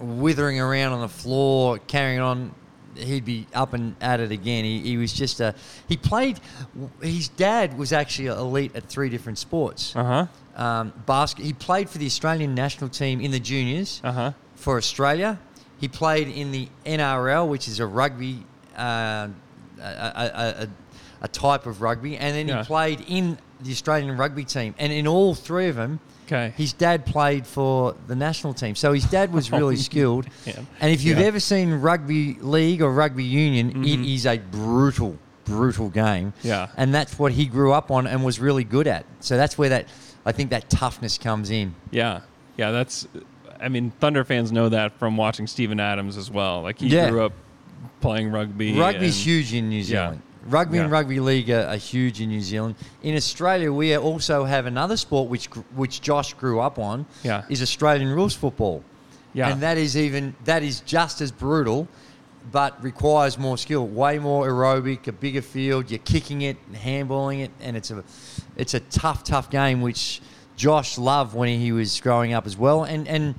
withering 0.00 0.60
around 0.60 0.92
on 0.92 1.00
the 1.00 1.08
floor, 1.08 1.78
carrying 1.86 2.20
on. 2.20 2.54
He'd 2.98 3.24
be 3.24 3.46
up 3.54 3.72
and 3.74 3.94
at 4.00 4.20
it 4.20 4.30
again. 4.32 4.64
He, 4.64 4.80
he 4.80 4.96
was 4.96 5.12
just 5.12 5.40
a. 5.40 5.54
He 5.88 5.96
played. 5.96 6.40
His 7.00 7.28
dad 7.28 7.78
was 7.78 7.92
actually 7.92 8.26
elite 8.28 8.74
at 8.76 8.84
three 8.84 9.08
different 9.08 9.38
sports. 9.38 9.94
Uh 9.96 10.04
huh. 10.04 10.62
Um, 10.62 10.92
basket. 11.06 11.44
He 11.44 11.52
played 11.52 11.88
for 11.88 11.98
the 11.98 12.06
Australian 12.06 12.54
national 12.54 12.90
team 12.90 13.20
in 13.20 13.30
the 13.30 13.38
juniors 13.40 14.00
Uh 14.04 14.12
huh. 14.12 14.32
for 14.56 14.76
Australia. 14.76 15.38
He 15.80 15.86
played 15.88 16.28
in 16.28 16.50
the 16.50 16.68
NRL, 16.84 17.48
which 17.48 17.68
is 17.68 17.78
a 17.78 17.86
rugby, 17.86 18.42
uh, 18.76 19.28
a, 19.80 19.82
a, 19.82 20.54
a, 20.64 20.68
a 21.22 21.28
type 21.28 21.66
of 21.66 21.80
rugby, 21.82 22.16
and 22.16 22.34
then 22.36 22.48
Yeah. 22.48 22.62
he 22.62 22.66
played 22.66 23.04
in 23.06 23.38
the 23.60 23.70
Australian 23.70 24.16
rugby 24.16 24.44
team. 24.44 24.74
And 24.78 24.92
in 24.92 25.06
all 25.06 25.34
three 25.36 25.68
of 25.68 25.76
them, 25.76 26.00
Okay. 26.28 26.52
his 26.56 26.74
dad 26.74 27.06
played 27.06 27.46
for 27.46 27.94
the 28.06 28.14
national 28.14 28.52
team. 28.52 28.74
So 28.74 28.92
his 28.92 29.04
dad 29.04 29.32
was 29.32 29.50
really 29.50 29.76
skilled. 29.88 30.26
man. 30.46 30.66
And 30.80 30.92
if 30.92 31.02
you've 31.02 31.18
Yeah. 31.18 31.24
ever 31.26 31.40
seen 31.40 31.72
rugby 31.72 32.34
league 32.40 32.82
or 32.82 32.92
rugby 32.92 33.24
union, 33.24 33.70
it 33.70 33.74
mm-hmm. 33.76 34.04
is 34.04 34.26
a 34.26 34.36
brutal, 34.36 35.16
brutal 35.44 35.88
game. 35.88 36.34
Yeah. 36.42 36.68
And 36.76 36.94
that's 36.94 37.18
what 37.18 37.32
he 37.32 37.46
grew 37.46 37.72
up 37.72 37.90
on 37.90 38.06
and 38.06 38.24
was 38.24 38.38
really 38.38 38.64
good 38.64 38.86
at. 38.86 39.06
So 39.20 39.36
that's 39.38 39.56
where 39.56 39.70
that, 39.70 39.88
I 40.26 40.32
think 40.32 40.50
that 40.50 40.68
toughness 40.68 41.16
comes 41.16 41.50
in. 41.50 41.74
Yeah, 41.90 42.20
yeah. 42.58 42.72
That's 42.72 43.08
I 43.60 43.68
mean, 43.68 43.90
Thunder 43.98 44.22
fans 44.24 44.52
know 44.52 44.68
that 44.68 44.98
from 44.98 45.16
watching 45.16 45.46
Steven 45.46 45.80
Adams 45.80 46.16
as 46.16 46.30
well. 46.30 46.62
Like 46.62 46.78
he 46.78 46.88
Yeah. 46.88 47.10
grew 47.10 47.24
up 47.24 47.32
playing 48.00 48.30
rugby. 48.30 48.78
Rugby's 48.78 49.16
and- 49.16 49.26
huge 49.26 49.54
in 49.54 49.68
New 49.68 49.82
Zealand. 49.82 50.22
Rugby 50.48 50.78
and 50.78 50.90
rugby 50.90 51.20
league 51.20 51.50
are, 51.50 51.66
are 51.66 51.76
huge 51.76 52.20
in 52.20 52.28
New 52.30 52.40
Zealand. 52.40 52.74
In 53.02 53.16
Australia, 53.16 53.72
we 53.72 53.96
also 53.96 54.44
have 54.44 54.66
another 54.66 54.96
sport 54.96 55.28
which 55.28 55.46
which 55.74 56.00
Josh 56.00 56.34
grew 56.34 56.60
up 56.60 56.78
on. 56.78 57.06
Yeah. 57.22 57.44
is 57.48 57.62
Australian 57.62 58.10
rules 58.10 58.34
football. 58.34 58.82
Yeah. 59.34 59.50
and 59.50 59.60
that 59.62 59.76
is 59.76 59.96
even 59.96 60.34
that 60.44 60.62
is 60.62 60.80
just 60.80 61.20
as 61.20 61.30
brutal, 61.30 61.86
but 62.50 62.82
requires 62.82 63.38
more 63.38 63.58
skill. 63.58 63.86
Way 63.86 64.18
more 64.18 64.48
aerobic, 64.48 65.06
a 65.06 65.12
bigger 65.12 65.42
field. 65.42 65.90
You're 65.90 65.98
kicking 66.00 66.42
it, 66.42 66.56
and 66.66 66.76
handballing 66.76 67.44
it, 67.44 67.50
and 67.60 67.76
it's 67.76 67.90
a 67.90 68.02
it's 68.56 68.74
a 68.74 68.80
tough, 68.80 69.24
tough 69.24 69.50
game 69.50 69.80
which 69.80 70.20
Josh 70.56 70.98
loved 70.98 71.34
when 71.34 71.60
he 71.60 71.72
was 71.72 72.00
growing 72.00 72.32
up 72.32 72.46
as 72.46 72.56
well. 72.56 72.84
And 72.84 73.06
and 73.06 73.34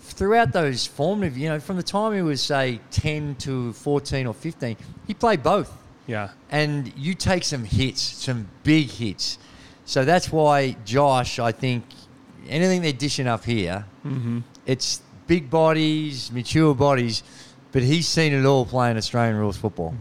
throughout 0.00 0.52
those 0.52 0.86
formative, 0.86 1.36
you 1.36 1.48
know, 1.48 1.60
from 1.60 1.76
the 1.76 1.82
time 1.82 2.14
he 2.14 2.22
was 2.22 2.40
say 2.40 2.80
ten 2.90 3.34
to 3.36 3.72
fourteen 3.74 4.26
or 4.26 4.34
fifteen, 4.34 4.76
he 5.06 5.14
played 5.14 5.42
both 5.42 5.70
Yeah. 6.06 6.30
and 6.50 6.92
you 6.96 7.14
take 7.14 7.44
some 7.44 7.64
hits, 7.64 8.00
some 8.02 8.48
big 8.62 8.90
hits. 8.90 9.38
So 9.86 10.04
that's 10.04 10.30
why 10.32 10.76
Josh, 10.84 11.38
I 11.38 11.52
think, 11.52 11.84
anything 12.48 12.82
they're 12.82 12.92
dishing 12.92 13.26
up 13.26 13.44
here, 13.44 13.84
it's 14.66 15.00
big 15.26 15.48
bodies, 15.50 16.30
mature 16.32 16.74
bodies, 16.74 17.22
but 17.72 17.82
he's 17.82 18.06
seen 18.08 18.32
it 18.32 18.44
all 18.44 18.66
playing 18.66 18.96
Australian 18.96 19.36
rules 19.36 19.56
football. 19.56 19.94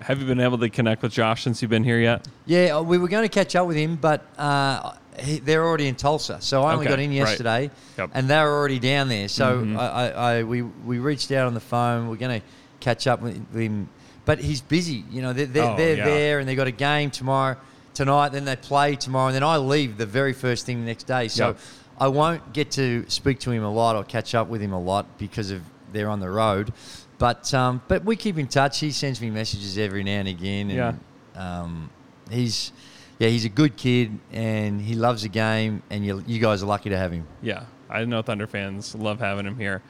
Have 0.00 0.20
you 0.20 0.26
been 0.26 0.40
able 0.40 0.58
to 0.58 0.68
connect 0.68 1.02
with 1.02 1.12
Josh 1.12 1.42
since 1.42 1.62
you've 1.62 1.70
been 1.70 1.84
here 1.84 1.98
yet? 1.98 2.26
Yeah, 2.44 2.76
uh, 2.76 2.82
we 2.82 2.98
were 2.98 3.08
going 3.08 3.22
to 3.24 3.28
catch 3.32 3.56
up 3.56 3.66
with 3.66 3.76
him, 3.76 3.96
but 3.96 4.24
uh, 4.38 4.92
he, 5.18 5.38
they're 5.38 5.64
already 5.64 5.88
in 5.88 5.94
Tulsa. 5.96 6.38
So 6.40 6.62
I 6.62 6.72
only 6.74 6.84
Okay, 6.86 6.90
got 6.92 7.00
in 7.00 7.10
right. 7.10 7.16
yesterday, 7.16 7.70
Yep. 7.98 8.10
and 8.14 8.28
they 8.28 8.38
were 8.38 8.50
already 8.58 8.78
down 8.78 9.08
there. 9.08 9.28
So 9.28 9.62
Mhm. 9.62 9.78
I, 9.78 9.86
I, 9.86 10.08
I, 10.38 10.42
we, 10.44 10.62
we 10.62 10.98
reached 10.98 11.32
out 11.32 11.46
on 11.46 11.54
the 11.54 11.60
phone. 11.60 12.08
We're 12.08 12.16
going 12.16 12.40
to 12.40 12.46
catch 12.80 13.06
up 13.06 13.20
with 13.22 13.36
him, 13.54 13.88
but 14.26 14.38
he's 14.38 14.60
busy. 14.60 15.04
You 15.10 15.22
know, 15.22 15.32
they're, 15.32 15.46
they're, 15.46 15.64
Oh, 15.72 15.76
they're 15.76 15.96
yeah. 15.96 16.04
there, 16.04 16.38
and 16.40 16.46
they've 16.48 16.56
got 16.56 16.66
a 16.66 16.70
game 16.72 17.10
tomorrow, 17.10 17.56
tonight. 17.94 18.30
Then 18.32 18.44
they 18.44 18.56
play 18.56 18.94
tomorrow, 18.96 19.28
and 19.28 19.34
then 19.34 19.42
I 19.42 19.56
leave 19.56 19.96
the 19.96 20.04
very 20.06 20.34
first 20.34 20.66
thing 20.66 20.80
the 20.80 20.86
next 20.86 21.04
day. 21.04 21.28
So 21.28 21.46
Yep. 21.48 21.58
I 21.98 22.08
won't 22.08 22.52
get 22.52 22.70
to 22.72 23.06
speak 23.08 23.38
to 23.40 23.50
him 23.50 23.64
a 23.64 23.72
lot 23.72 23.96
or 23.96 24.04
catch 24.04 24.34
up 24.34 24.48
with 24.48 24.60
him 24.60 24.74
a 24.74 24.80
lot 24.80 25.16
because 25.16 25.50
of 25.50 25.62
they're 25.94 26.10
on 26.10 26.20
the 26.20 26.28
road. 26.28 26.74
But 27.18 27.54
um, 27.54 27.80
but 27.88 28.04
we 28.04 28.16
keep 28.16 28.36
in 28.36 28.48
touch. 28.48 28.80
He 28.80 28.90
sends 28.90 29.18
me 29.22 29.30
messages 29.30 29.78
every 29.78 30.04
now 30.04 30.18
and 30.20 30.28
again. 30.28 30.70
And, 30.70 31.00
Um, 31.34 31.88
he's 32.30 32.72
yeah, 33.18 33.28
he's 33.28 33.46
a 33.46 33.48
good 33.48 33.76
kid 33.76 34.18
and 34.32 34.80
he 34.80 34.94
loves 34.94 35.22
the 35.22 35.30
game. 35.30 35.82
And 35.88 36.04
you 36.04 36.22
you 36.26 36.38
guys 36.38 36.62
are 36.62 36.66
lucky 36.66 36.90
to 36.90 36.98
have 36.98 37.12
him. 37.12 37.26
Yeah, 37.40 37.64
I 37.88 38.04
know 38.04 38.20
Thunder 38.20 38.46
fans 38.46 38.94
love 38.94 39.18
having 39.20 39.46
him 39.46 39.56
here. 39.58 39.80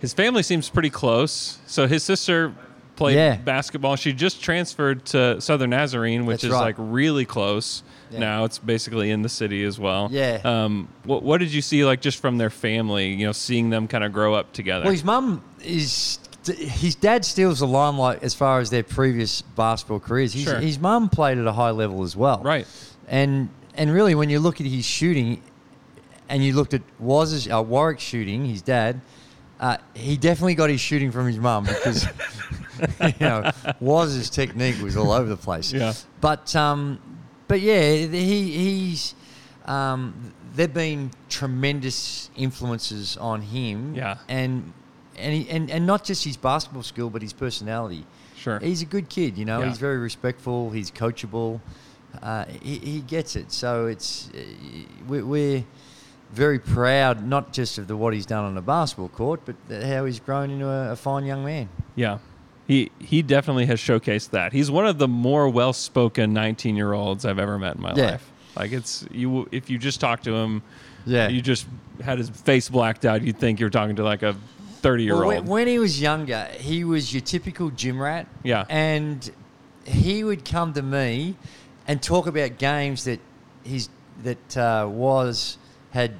His 0.00 0.12
family 0.12 0.42
seems 0.42 0.68
pretty 0.68 0.90
close. 0.90 1.58
So 1.66 1.86
his 1.86 2.02
sister 2.02 2.52
played 3.02 3.16
Yeah. 3.16 3.36
basketball. 3.36 3.96
She 3.96 4.12
just 4.12 4.42
transferred 4.42 5.04
to 5.06 5.40
Southern 5.40 5.70
Nazarene, 5.70 6.26
which 6.26 6.42
That's 6.42 6.44
is 6.44 6.50
right. 6.52 6.60
like 6.60 6.76
really 6.78 7.24
close. 7.24 7.82
Yeah. 8.10 8.18
Now 8.20 8.44
it's 8.44 8.58
basically 8.58 9.10
in 9.10 9.22
the 9.22 9.28
city 9.28 9.64
as 9.64 9.78
well. 9.78 10.08
Yeah. 10.10 10.40
Um, 10.44 10.88
what, 11.04 11.22
what 11.22 11.38
did 11.38 11.52
you 11.52 11.62
see 11.62 11.84
like 11.84 12.00
just 12.00 12.18
from 12.20 12.38
their 12.38 12.50
family? 12.50 13.08
You 13.14 13.26
know, 13.26 13.32
seeing 13.32 13.70
them 13.70 13.88
kind 13.88 14.04
of 14.04 14.12
grow 14.12 14.34
up 14.34 14.52
together. 14.52 14.84
Well, 14.84 14.92
his 14.92 15.04
mum 15.04 15.42
is. 15.64 16.18
His 16.44 16.96
dad 16.96 17.24
steals 17.24 17.60
the 17.60 17.68
limelight 17.68 18.24
as 18.24 18.34
far 18.34 18.58
as 18.58 18.68
their 18.70 18.82
previous 18.82 19.42
basketball 19.42 20.00
careers. 20.00 20.32
His, 20.32 20.42
Sure. 20.42 20.58
his 20.58 20.76
mum 20.76 21.08
played 21.08 21.38
at 21.38 21.46
a 21.46 21.52
high 21.52 21.70
level 21.70 22.02
as 22.02 22.16
well. 22.16 22.40
Right. 22.42 22.66
And 23.06 23.48
and 23.76 23.92
really, 23.92 24.16
when 24.16 24.28
you 24.28 24.40
look 24.40 24.60
at 24.60 24.66
his 24.66 24.84
shooting, 24.84 25.40
and 26.28 26.42
you 26.44 26.52
looked 26.54 26.74
at 26.74 26.82
Waz's, 26.98 27.48
uh, 27.48 27.62
Warwick's 27.62 28.02
shooting, 28.02 28.44
his 28.46 28.60
dad, 28.60 29.00
uh, 29.62 29.76
he 29.94 30.16
definitely 30.16 30.54
got 30.56 30.68
his 30.68 30.80
shooting 30.80 31.10
from 31.12 31.26
his 31.26 31.38
mum 31.38 31.64
because 31.64 32.04
you 33.00 33.12
know 33.20 33.50
Waz's 33.80 34.28
technique 34.28 34.82
was 34.82 34.96
all 34.96 35.12
over 35.12 35.28
the 35.28 35.36
place. 35.36 35.72
Yeah. 35.72 35.94
But 36.20 36.54
um, 36.56 37.00
but 37.48 37.60
yeah, 37.60 37.92
he 37.92 38.08
he's 38.50 39.14
um, 39.64 40.34
they've 40.54 40.72
been 40.72 41.10
tremendous 41.28 42.28
influences 42.36 43.16
on 43.16 43.40
him. 43.40 43.94
Yeah. 43.94 44.18
And 44.28 44.72
and 45.16 45.32
he, 45.34 45.48
and 45.48 45.70
and 45.70 45.86
not 45.86 46.04
just 46.04 46.24
his 46.24 46.36
basketball 46.36 46.82
skill, 46.82 47.08
but 47.08 47.22
his 47.22 47.32
personality. 47.32 48.04
Sure. 48.36 48.58
He's 48.58 48.82
a 48.82 48.86
good 48.86 49.08
kid. 49.08 49.38
You 49.38 49.44
know, 49.44 49.60
Yeah. 49.60 49.68
he's 49.68 49.78
very 49.78 49.98
respectful. 49.98 50.70
He's 50.70 50.90
coachable. 50.90 51.60
Uh, 52.20 52.44
he, 52.60 52.78
he 52.78 53.00
gets 53.00 53.36
it. 53.36 53.52
So 53.52 53.86
it's 53.86 54.28
uh, 54.34 54.38
we, 55.06 55.22
we're 55.22 55.64
very 56.32 56.58
proud, 56.58 57.26
not 57.26 57.52
just 57.52 57.78
of 57.78 57.86
the 57.88 57.96
what 57.96 58.14
he's 58.14 58.26
done 58.26 58.44
on 58.44 58.54
the 58.54 58.62
basketball 58.62 59.08
court, 59.08 59.42
but 59.44 59.56
how 59.84 60.04
he's 60.04 60.18
grown 60.20 60.50
into 60.50 60.66
a, 60.66 60.92
a 60.92 60.96
fine 60.96 61.24
young 61.26 61.44
man. 61.44 61.68
Yeah. 61.94 62.18
He 62.66 62.90
he 62.98 63.22
definitely 63.22 63.66
has 63.66 63.78
showcased 63.80 64.30
that. 64.30 64.52
He's 64.52 64.70
one 64.70 64.86
of 64.86 64.98
the 64.98 65.08
more 65.08 65.48
well-spoken 65.48 66.32
19-year-olds 66.32 67.24
I've 67.26 67.38
ever 67.38 67.58
met 67.58 67.76
in 67.76 67.82
my 67.82 67.94
Yeah. 67.94 68.10
life. 68.12 68.30
Like 68.56 68.72
it's 68.72 69.04
you 69.10 69.48
if 69.52 69.68
you 69.68 69.78
just 69.78 70.00
talk 70.00 70.22
to 70.22 70.34
him, 70.34 70.62
Yeah. 71.04 71.28
you 71.28 71.42
just 71.42 71.66
had 72.02 72.18
his 72.18 72.30
face 72.30 72.68
blacked 72.68 73.04
out, 73.04 73.22
you'd 73.22 73.38
think 73.38 73.60
you're 73.60 73.68
talking 73.70 73.96
to 73.96 74.04
like 74.04 74.22
a 74.22 74.34
30-year-old. 74.82 75.26
Well, 75.26 75.36
when, 75.42 75.46
when 75.46 75.66
he 75.68 75.78
was 75.78 76.00
younger, 76.00 76.44
he 76.58 76.84
was 76.84 77.12
your 77.12 77.20
typical 77.20 77.70
gym 77.70 78.00
rat. 78.00 78.26
Yeah. 78.42 78.64
And 78.68 79.30
he 79.84 80.24
would 80.24 80.44
come 80.44 80.72
to 80.74 80.82
me 80.82 81.36
and 81.86 82.00
talk 82.02 82.26
about 82.26 82.58
games 82.58 83.04
that 83.04 83.20
his 83.64 83.88
that 84.22 84.56
uh, 84.56 84.86
was 84.88 85.58
had 85.92 86.12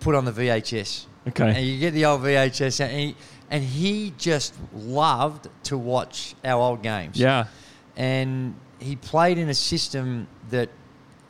put 0.00 0.14
on 0.14 0.24
the 0.24 0.32
VHS. 0.32 1.06
Okay. 1.28 1.50
And 1.56 1.66
you 1.66 1.78
get 1.78 1.90
the 1.92 2.04
old 2.06 2.22
VHS, 2.22 2.80
and 2.80 2.92
he, 2.92 3.16
and 3.50 3.62
he 3.62 4.12
just 4.18 4.54
loved 4.74 5.48
to 5.64 5.76
watch 5.76 6.34
our 6.44 6.60
old 6.62 6.82
games. 6.82 7.18
yeah. 7.18 7.46
And 7.96 8.54
he 8.78 8.96
played 8.96 9.36
in 9.38 9.48
a 9.50 9.54
system 9.54 10.26
that 10.50 10.70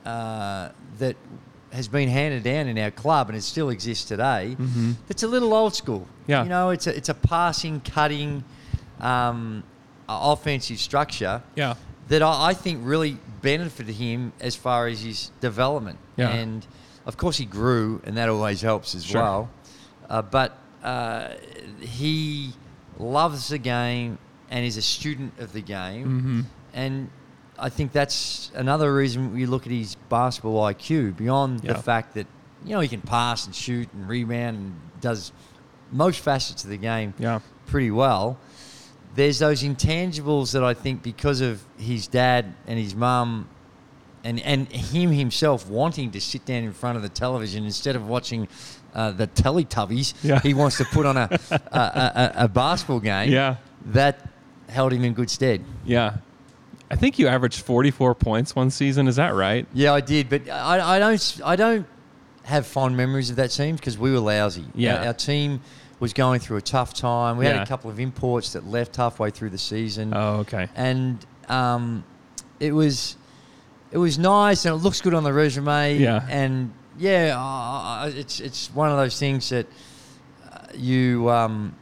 uh, 0.07 0.71
that 0.99 1.17
has 1.73 1.89
been 1.89 2.09
handed 2.09 2.43
down 2.45 2.69
in 2.69 2.79
our 2.79 2.91
club 2.91 3.29
and 3.29 3.37
it 3.37 3.43
still 3.43 3.71
exists 3.71 4.05
today. 4.05 4.57
It's 5.09 5.23
a 5.23 5.27
little 5.29 5.53
old 5.55 5.75
school. 5.75 6.01
Mm-hmm. 6.01 6.31
Yeah. 6.31 6.43
You 6.45 6.49
know, 6.51 6.71
it's 6.71 6.87
a, 6.87 6.95
it's 6.97 7.09
a 7.09 7.15
passing, 7.15 7.81
cutting, 7.81 8.45
um, 9.01 9.65
uh, 10.09 10.19
offensive 10.33 10.79
structure 10.79 11.43
Yeah. 11.57 11.75
that 12.09 12.21
I, 12.23 12.49
I 12.51 12.55
think 12.55 12.81
really 12.83 13.17
benefited 13.41 13.95
him 13.95 14.33
as 14.41 14.55
far 14.55 14.87
as 14.87 15.03
his 15.03 15.31
development. 15.41 15.99
Yeah. 16.17 16.29
And 16.31 16.67
of 17.07 17.17
course, 17.17 17.37
he 17.37 17.45
grew, 17.45 18.01
and 18.05 18.17
that 18.17 18.29
always 18.29 18.61
helps 18.61 18.95
as 18.95 19.05
Sure. 19.05 19.23
well. 19.23 19.51
Uh, 20.09 20.23
but 20.23 20.59
uh, 20.83 21.29
he 21.81 22.53
loves 22.99 23.49
the 23.49 23.59
game 23.59 24.19
and 24.51 24.65
is 24.65 24.77
a 24.77 24.83
student 24.83 25.33
of 25.39 25.53
the 25.53 25.63
game. 25.63 26.07
Mm-hmm. 26.07 26.41
And 26.75 27.11
I 27.59 27.69
think 27.69 27.93
that's 27.93 28.51
another 28.55 28.95
reason 28.95 29.33
we 29.33 29.47
look 29.47 29.67
at 29.67 29.73
his 29.73 29.95
basketball 30.09 30.63
IQ 30.65 31.17
beyond 31.17 31.65
Yeah. 31.65 31.73
the 31.75 31.83
fact 31.83 32.15
that, 32.15 32.27
you 32.65 32.75
know, 32.75 32.81
he 32.81 32.89
can 32.89 33.01
pass 33.01 33.47
and 33.47 33.55
shoot 33.55 33.89
and 33.93 34.09
rebound 34.09 34.57
and 34.57 34.75
does 35.01 35.33
most 35.91 36.21
facets 36.21 36.65
of 36.65 36.71
the 36.71 36.77
game 36.77 37.15
Yeah. 37.19 37.41
pretty 37.67 37.91
well. 37.91 38.39
There's 39.15 39.39
those 39.39 39.63
intangibles 39.63 40.53
that 40.53 40.65
I 40.65 40.73
think 40.75 41.03
because 41.03 41.41
of 41.41 41.63
his 41.79 42.07
dad 42.07 42.55
and 42.67 42.79
his 42.79 42.95
mum 42.95 43.49
and, 44.25 44.41
and 44.41 44.69
him 44.69 45.11
himself 45.11 45.69
wanting 45.69 46.11
to 46.13 46.21
sit 46.21 46.45
down 46.45 46.63
in 46.65 46.73
front 46.73 46.97
of 46.97 47.03
the 47.03 47.09
television 47.09 47.65
instead 47.65 47.97
of 47.97 48.07
watching 48.07 48.49
uh, 48.95 49.11
the 49.11 49.27
Teletubbies, 49.27 50.15
Yeah. 50.23 50.39
he 50.41 50.55
wants 50.55 50.77
to 50.79 50.85
put 50.85 51.07
on 51.07 51.17
a, 51.17 51.29
a, 51.51 51.57
a, 51.79 52.33
a 52.45 52.49
basketball 52.49 53.01
game. 53.01 53.31
Yeah. 53.33 53.57
That 53.87 54.29
held 54.69 54.93
him 54.93 55.05
in 55.05 55.13
good 55.15 55.31
stead. 55.31 55.65
Yeah. 55.85 56.17
I 56.91 56.97
think 56.97 57.19
you 57.19 57.27
averaged 57.27 57.63
44 57.63 58.15
points 58.15 58.55
one 58.55 58.71
season. 58.71 59.09
Is 59.09 59.17
that 59.17 59.35
right? 59.35 59.67
Yeah, 59.73 59.95
I 59.95 60.01
did, 60.03 60.29
but 60.29 60.49
I, 60.49 60.97
I 60.97 60.99
don't 60.99 61.41
I 61.45 61.57
don't 61.57 61.87
have 62.45 62.67
fond 62.67 62.97
memories 62.97 63.31
of 63.31 63.37
that 63.37 63.49
team 63.51 63.77
because 63.77 63.97
we 63.97 64.13
were 64.13 64.19
lousy. 64.19 64.67
Yeah. 64.75 64.99
our, 64.99 65.07
our 65.07 65.13
team 65.15 65.61
was 66.01 66.13
going 66.13 66.41
through 66.41 66.59
a 66.59 66.63
tough 66.63 66.93
time. 66.93 67.39
We 67.39 67.47
Yeah. 67.47 67.55
had 67.55 67.63
a 67.63 67.67
couple 67.67 67.91
of 67.91 67.99
imports 67.99 68.53
that 68.53 68.67
left 68.67 68.97
halfway 68.97 69.31
through 69.31 69.51
the 69.51 69.59
season. 69.59 70.13
Oh, 70.15 70.39
okay. 70.41 70.69
and 70.77 71.25
um, 71.49 72.05
it 72.61 72.73
was 72.73 73.17
it 73.93 73.99
was 73.99 74.19
nice 74.19 74.65
and 74.65 74.75
it 74.75 74.79
looks 74.83 75.01
good 75.01 75.15
on 75.15 75.23
the 75.23 75.33
resume. 75.33 75.99
Yeah. 75.99 76.27
and 76.29 76.73
yeah, 76.99 77.35
uh, 77.39 78.11
it's 78.15 78.41
it's 78.41 78.69
one 78.75 78.91
of 78.91 78.97
those 78.97 79.19
things 79.19 79.49
that 79.51 79.67
uh, 80.51 80.59
you 80.75 81.31
um, 81.31 81.75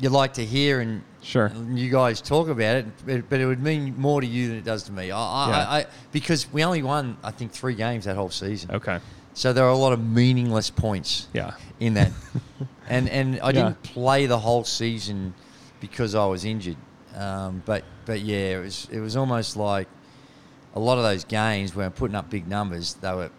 you 0.00 0.08
like 0.10 0.34
to 0.34 0.44
hear 0.44 0.80
and. 0.80 1.02
Sure. 1.24 1.46
and 1.46 1.78
You 1.78 1.88
guys 1.88 2.20
talk 2.20 2.48
about 2.48 2.74
it, 2.78 2.86
but- 3.06 3.28
but 3.30 3.38
it 3.38 3.46
would 3.46 3.62
mean 3.62 3.94
more 3.96 4.20
to 4.20 4.26
you 4.26 4.48
than 4.48 4.56
it 4.56 4.64
does 4.64 4.82
to 4.84 4.92
me. 4.92 5.12
I, 5.12 5.16
I, 5.20 5.48
Yeah. 5.48 5.56
I, 5.68 5.78
I 5.78 5.86
because 6.10 6.52
we 6.52 6.64
only 6.64 6.82
won, 6.82 7.16
I 7.22 7.30
think, 7.30 7.52
three 7.52 7.76
games 7.76 8.06
that 8.06 8.16
whole 8.16 8.30
season. 8.30 8.72
Okay. 8.72 8.98
So 9.32 9.52
there 9.52 9.64
are 9.64 9.70
a 9.70 9.76
lot 9.76 9.92
of 9.92 10.00
meaningless 10.04 10.68
points 10.70 11.28
Yeah. 11.32 11.52
in 11.78 11.94
that. 11.94 12.10
and 12.88 13.08
and 13.08 13.38
I 13.40 13.46
Yeah. 13.50 13.52
didn't 13.52 13.82
play 13.84 14.26
the 14.26 14.40
whole 14.40 14.64
season 14.64 15.34
because 15.78 16.16
I 16.16 16.24
was 16.26 16.44
injured. 16.44 16.76
Um, 17.14 17.62
but 17.64 17.84
but 18.04 18.18
yeah, 18.22 18.56
it 18.58 18.64
was 18.64 18.88
it 18.90 18.98
was 18.98 19.14
almost 19.16 19.56
like 19.56 19.86
a 20.74 20.80
lot 20.80 20.98
of 20.98 21.04
those 21.04 21.24
games 21.24 21.74
where 21.74 21.86
I'm 21.86 21.92
putting 21.92 22.14
up 22.14 22.30
big 22.30 22.46
numbers. 22.48 22.94
They 22.94 23.12
were 23.12 23.30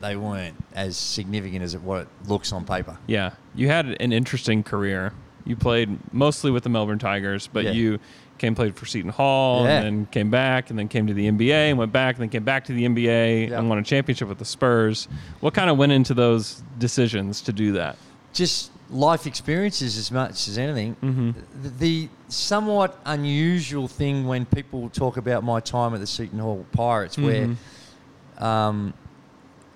they 0.00 0.16
weren't 0.16 0.56
as 0.74 0.96
significant 0.96 1.62
as 1.62 1.74
it, 1.74 1.82
what 1.82 2.00
it 2.02 2.08
looks 2.26 2.52
on 2.52 2.64
paper. 2.64 2.98
Yeah, 3.06 3.34
you 3.54 3.68
had 3.68 3.86
an 4.00 4.12
interesting 4.12 4.64
career. 4.64 5.12
You 5.44 5.54
played 5.56 5.96
mostly 6.12 6.50
with 6.50 6.64
the 6.64 6.70
Melbourne 6.70 6.98
Tigers, 6.98 7.46
but 7.52 7.64
Yeah. 7.64 7.70
you 7.72 7.98
came 8.38 8.56
played 8.56 8.74
for 8.74 8.84
Seton 8.86 9.12
Hall, 9.12 9.62
Yeah. 9.64 9.76
and 9.78 9.84
then 9.84 10.06
came 10.06 10.28
back, 10.28 10.70
and 10.70 10.78
then 10.78 10.88
came 10.88 11.06
to 11.06 11.14
the 11.14 11.28
NBA, 11.28 11.70
and 11.70 11.78
went 11.78 11.92
back, 11.92 12.16
and 12.16 12.22
then 12.22 12.28
came 12.30 12.42
back 12.42 12.64
to 12.64 12.72
the 12.72 12.84
NBA, 12.84 13.48
Yeah. 13.50 13.58
and 13.60 13.68
won 13.68 13.78
a 13.78 13.82
championship 13.84 14.26
with 14.28 14.38
the 14.38 14.44
Spurs. 14.44 15.06
What 15.38 15.54
kind 15.54 15.70
of 15.70 15.76
went 15.78 15.92
into 15.92 16.14
those 16.14 16.64
decisions 16.78 17.40
to 17.42 17.52
do 17.52 17.72
that? 17.72 17.96
just 18.32 18.71
life 18.92 19.26
experiences 19.26 19.96
as 19.96 20.10
much 20.12 20.46
as 20.48 20.58
anything. 20.58 20.94
Mm-hmm. 21.02 21.30
The, 21.62 21.68
the 21.70 22.08
somewhat 22.28 23.00
unusual 23.04 23.88
thing 23.88 24.26
when 24.26 24.44
people 24.46 24.88
talk 24.90 25.16
about 25.16 25.42
my 25.42 25.60
time 25.60 25.94
at 25.94 26.00
the 26.00 26.06
Seton 26.06 26.38
Hall 26.38 26.64
Pirates, 26.72 27.16
Mm-hmm. 27.16 27.54
where 28.38 28.46
um, 28.48 28.94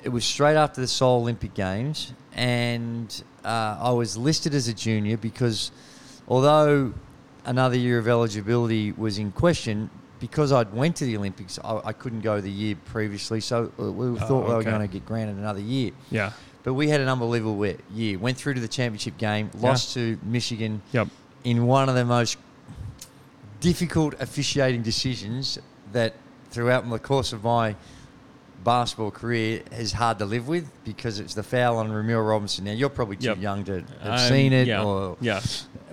it 0.04 0.10
was 0.10 0.24
straight 0.24 0.56
after 0.56 0.80
the 0.80 0.86
Seoul 0.86 1.20
Olympic 1.22 1.54
Games, 1.54 2.12
and 2.34 3.22
uh, 3.44 3.78
I 3.80 3.90
was 3.90 4.16
listed 4.16 4.54
as 4.54 4.68
a 4.68 4.74
junior 4.74 5.16
because 5.16 5.70
although 6.28 6.92
another 7.44 7.76
year 7.76 7.98
of 7.98 8.06
eligibility 8.08 8.92
was 8.92 9.18
in 9.18 9.32
question. 9.32 9.90
Because 10.18 10.50
I'd 10.50 10.72
went 10.72 10.96
to 10.96 11.04
the 11.04 11.14
Olympics, 11.18 11.58
I, 11.62 11.78
I 11.84 11.92
couldn't 11.92 12.22
go 12.22 12.40
the 12.40 12.50
year 12.50 12.74
previously, 12.86 13.38
so 13.38 13.70
uh, 13.78 13.92
we 13.92 14.18
thought 14.18 14.44
we 14.44 14.48
were 14.48 14.54
Oh, 14.54 14.58
okay. 14.60 14.70
going 14.70 14.80
to 14.80 14.88
get 14.88 15.04
granted 15.04 15.36
another 15.36 15.60
year. 15.60 15.90
Yeah. 16.10 16.32
But 16.66 16.74
we 16.74 16.88
had 16.88 17.00
an 17.00 17.06
unbelievable 17.06 17.64
year. 17.94 18.18
Went 18.18 18.36
through 18.36 18.54
to 18.54 18.60
the 18.60 18.66
championship 18.66 19.16
game, 19.18 19.52
lost 19.60 19.94
to 19.94 20.18
Michigan 20.24 20.82
Yep. 20.90 21.06
in 21.44 21.64
one 21.64 21.88
of 21.88 21.94
the 21.94 22.04
most 22.04 22.38
difficult 23.60 24.14
officiating 24.18 24.82
decisions 24.82 25.60
that 25.92 26.14
throughout 26.50 26.90
the 26.90 26.98
course 26.98 27.32
of 27.32 27.44
my 27.44 27.76
basketball 28.64 29.12
career 29.12 29.62
is 29.70 29.92
hard 29.92 30.18
to 30.18 30.24
live 30.24 30.48
with 30.48 30.68
because 30.84 31.20
it's 31.20 31.34
the 31.34 31.42
foul 31.44 31.76
on 31.78 31.88
Rumeal 31.88 32.28
Robinson. 32.28 32.64
Now 32.64 32.72
you're 32.72 32.88
probably 32.88 33.14
too 33.14 33.26
Yep. 33.28 33.38
young 33.40 33.64
to 33.66 33.84
have 34.02 34.12
I'm- 34.18 34.28
seen 34.28 34.52
it, 34.52 34.66
yeah. 34.66 34.82
or 34.82 35.16
Yeah. 35.20 35.40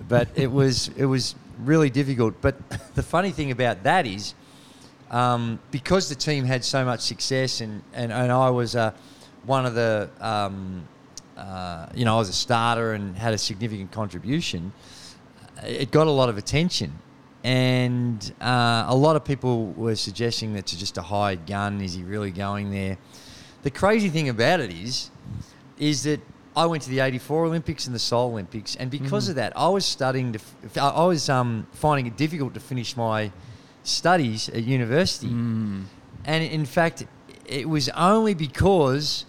but 0.08 0.26
it 0.34 0.50
was 0.50 0.90
it 0.96 1.04
was 1.04 1.36
really 1.62 1.88
difficult. 1.88 2.34
But 2.40 2.56
the 2.96 3.02
funny 3.04 3.30
thing 3.30 3.52
about 3.52 3.84
that 3.84 4.06
is, 4.08 4.34
um, 5.12 5.60
because 5.70 6.08
the 6.08 6.16
team 6.16 6.44
had 6.46 6.64
so 6.64 6.84
much 6.84 7.02
success, 7.02 7.60
and 7.60 7.82
and, 7.94 8.10
and 8.12 8.32
I 8.32 8.50
was 8.50 8.74
uh, 8.74 8.90
one 9.46 9.66
of 9.66 9.74
the, 9.74 10.10
um, 10.20 10.86
uh, 11.36 11.86
you 11.94 12.04
know, 12.04 12.16
I 12.16 12.18
was 12.18 12.28
a 12.28 12.34
starter 12.34 12.92
and 12.92 13.16
had 13.16 13.34
a 13.34 13.38
significant 13.38 13.92
contribution. 13.92 14.72
It 15.62 15.90
got 15.90 16.06
a 16.06 16.10
lot 16.10 16.28
of 16.28 16.38
attention. 16.38 16.98
And 17.42 18.32
uh, 18.40 18.86
a 18.88 18.96
lot 18.96 19.16
of 19.16 19.24
people 19.24 19.66
were 19.72 19.96
suggesting 19.96 20.54
that 20.54 20.60
that's 20.60 20.76
just 20.76 20.96
a 20.96 21.02
hired 21.02 21.46
gun. 21.46 21.80
Is 21.82 21.92
he 21.94 22.02
really 22.02 22.30
going 22.30 22.70
there? 22.70 22.96
The 23.62 23.70
crazy 23.70 24.08
thing 24.08 24.30
about 24.30 24.60
it 24.60 24.70
is, 24.70 25.10
is 25.78 26.04
that 26.04 26.20
I 26.56 26.66
went 26.66 26.82
to 26.84 26.90
the 26.90 27.00
'84 27.00 27.46
Olympics 27.46 27.86
and 27.86 27.94
the 27.94 27.98
Seoul 27.98 28.30
Olympics, 28.30 28.76
and 28.76 28.90
because 28.90 29.28
of 29.28 29.34
that, 29.34 29.52
I 29.56 29.68
was 29.68 29.84
studying. 29.84 30.32
To, 30.32 30.38
f- 30.64 30.78
I 30.78 31.04
was 31.04 31.28
um, 31.28 31.66
finding 31.72 32.06
it 32.06 32.16
difficult 32.16 32.54
to 32.54 32.60
finish 32.60 32.96
my 32.96 33.32
studies 33.82 34.48
at 34.48 34.62
university, 34.62 35.28
and 36.24 36.44
in 36.44 36.64
fact, 36.64 37.06
it 37.44 37.68
was 37.68 37.88
only 37.90 38.34
because 38.34 39.26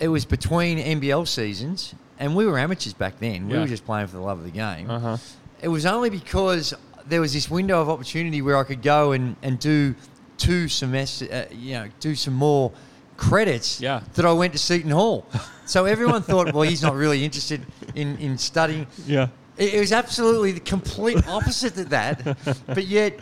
it 0.00 0.08
was 0.08 0.24
between 0.24 0.78
NBL 0.78 1.26
seasons, 1.26 1.94
and 2.18 2.34
we 2.36 2.46
were 2.46 2.58
amateurs 2.58 2.92
back 2.94 3.18
then. 3.18 3.48
We 3.48 3.54
Yeah. 3.54 3.60
were 3.60 3.66
just 3.66 3.84
playing 3.86 4.06
for 4.08 4.16
the 4.16 4.22
love 4.22 4.38
of 4.38 4.44
the 4.44 4.50
game. 4.50 4.90
Uh-huh. 4.90 5.16
It 5.60 5.68
was 5.68 5.86
only 5.86 6.10
because 6.10 6.74
there 7.06 7.20
was 7.20 7.32
this 7.32 7.50
window 7.50 7.80
of 7.80 7.88
opportunity 7.88 8.42
where 8.42 8.56
I 8.56 8.64
could 8.64 8.82
go 8.82 9.12
and, 9.12 9.36
and 9.42 9.58
do 9.58 9.94
two 10.38 10.68
semester, 10.68 11.26
uh, 11.32 11.54
you 11.54 11.74
know, 11.74 11.88
do 12.00 12.14
some 12.14 12.34
more 12.34 12.72
credits. 13.16 13.80
Yeah. 13.80 14.00
That 14.14 14.26
I 14.26 14.32
went 14.32 14.52
to 14.52 14.58
Seton 14.58 14.90
Hall. 14.90 15.26
So 15.64 15.84
everyone 15.86 16.22
thought, 16.22 16.52
well, 16.52 16.62
he's 16.62 16.82
not 16.82 16.94
really 16.94 17.24
interested 17.24 17.64
in, 17.94 18.16
in 18.18 18.36
studying. 18.38 18.86
Yeah. 19.06 19.28
It, 19.56 19.74
it 19.74 19.80
was 19.80 19.92
absolutely 19.92 20.52
the 20.52 20.60
complete 20.60 21.26
opposite 21.26 21.78
of 21.78 21.88
that. 21.90 22.36
But 22.66 22.86
yet, 22.86 23.18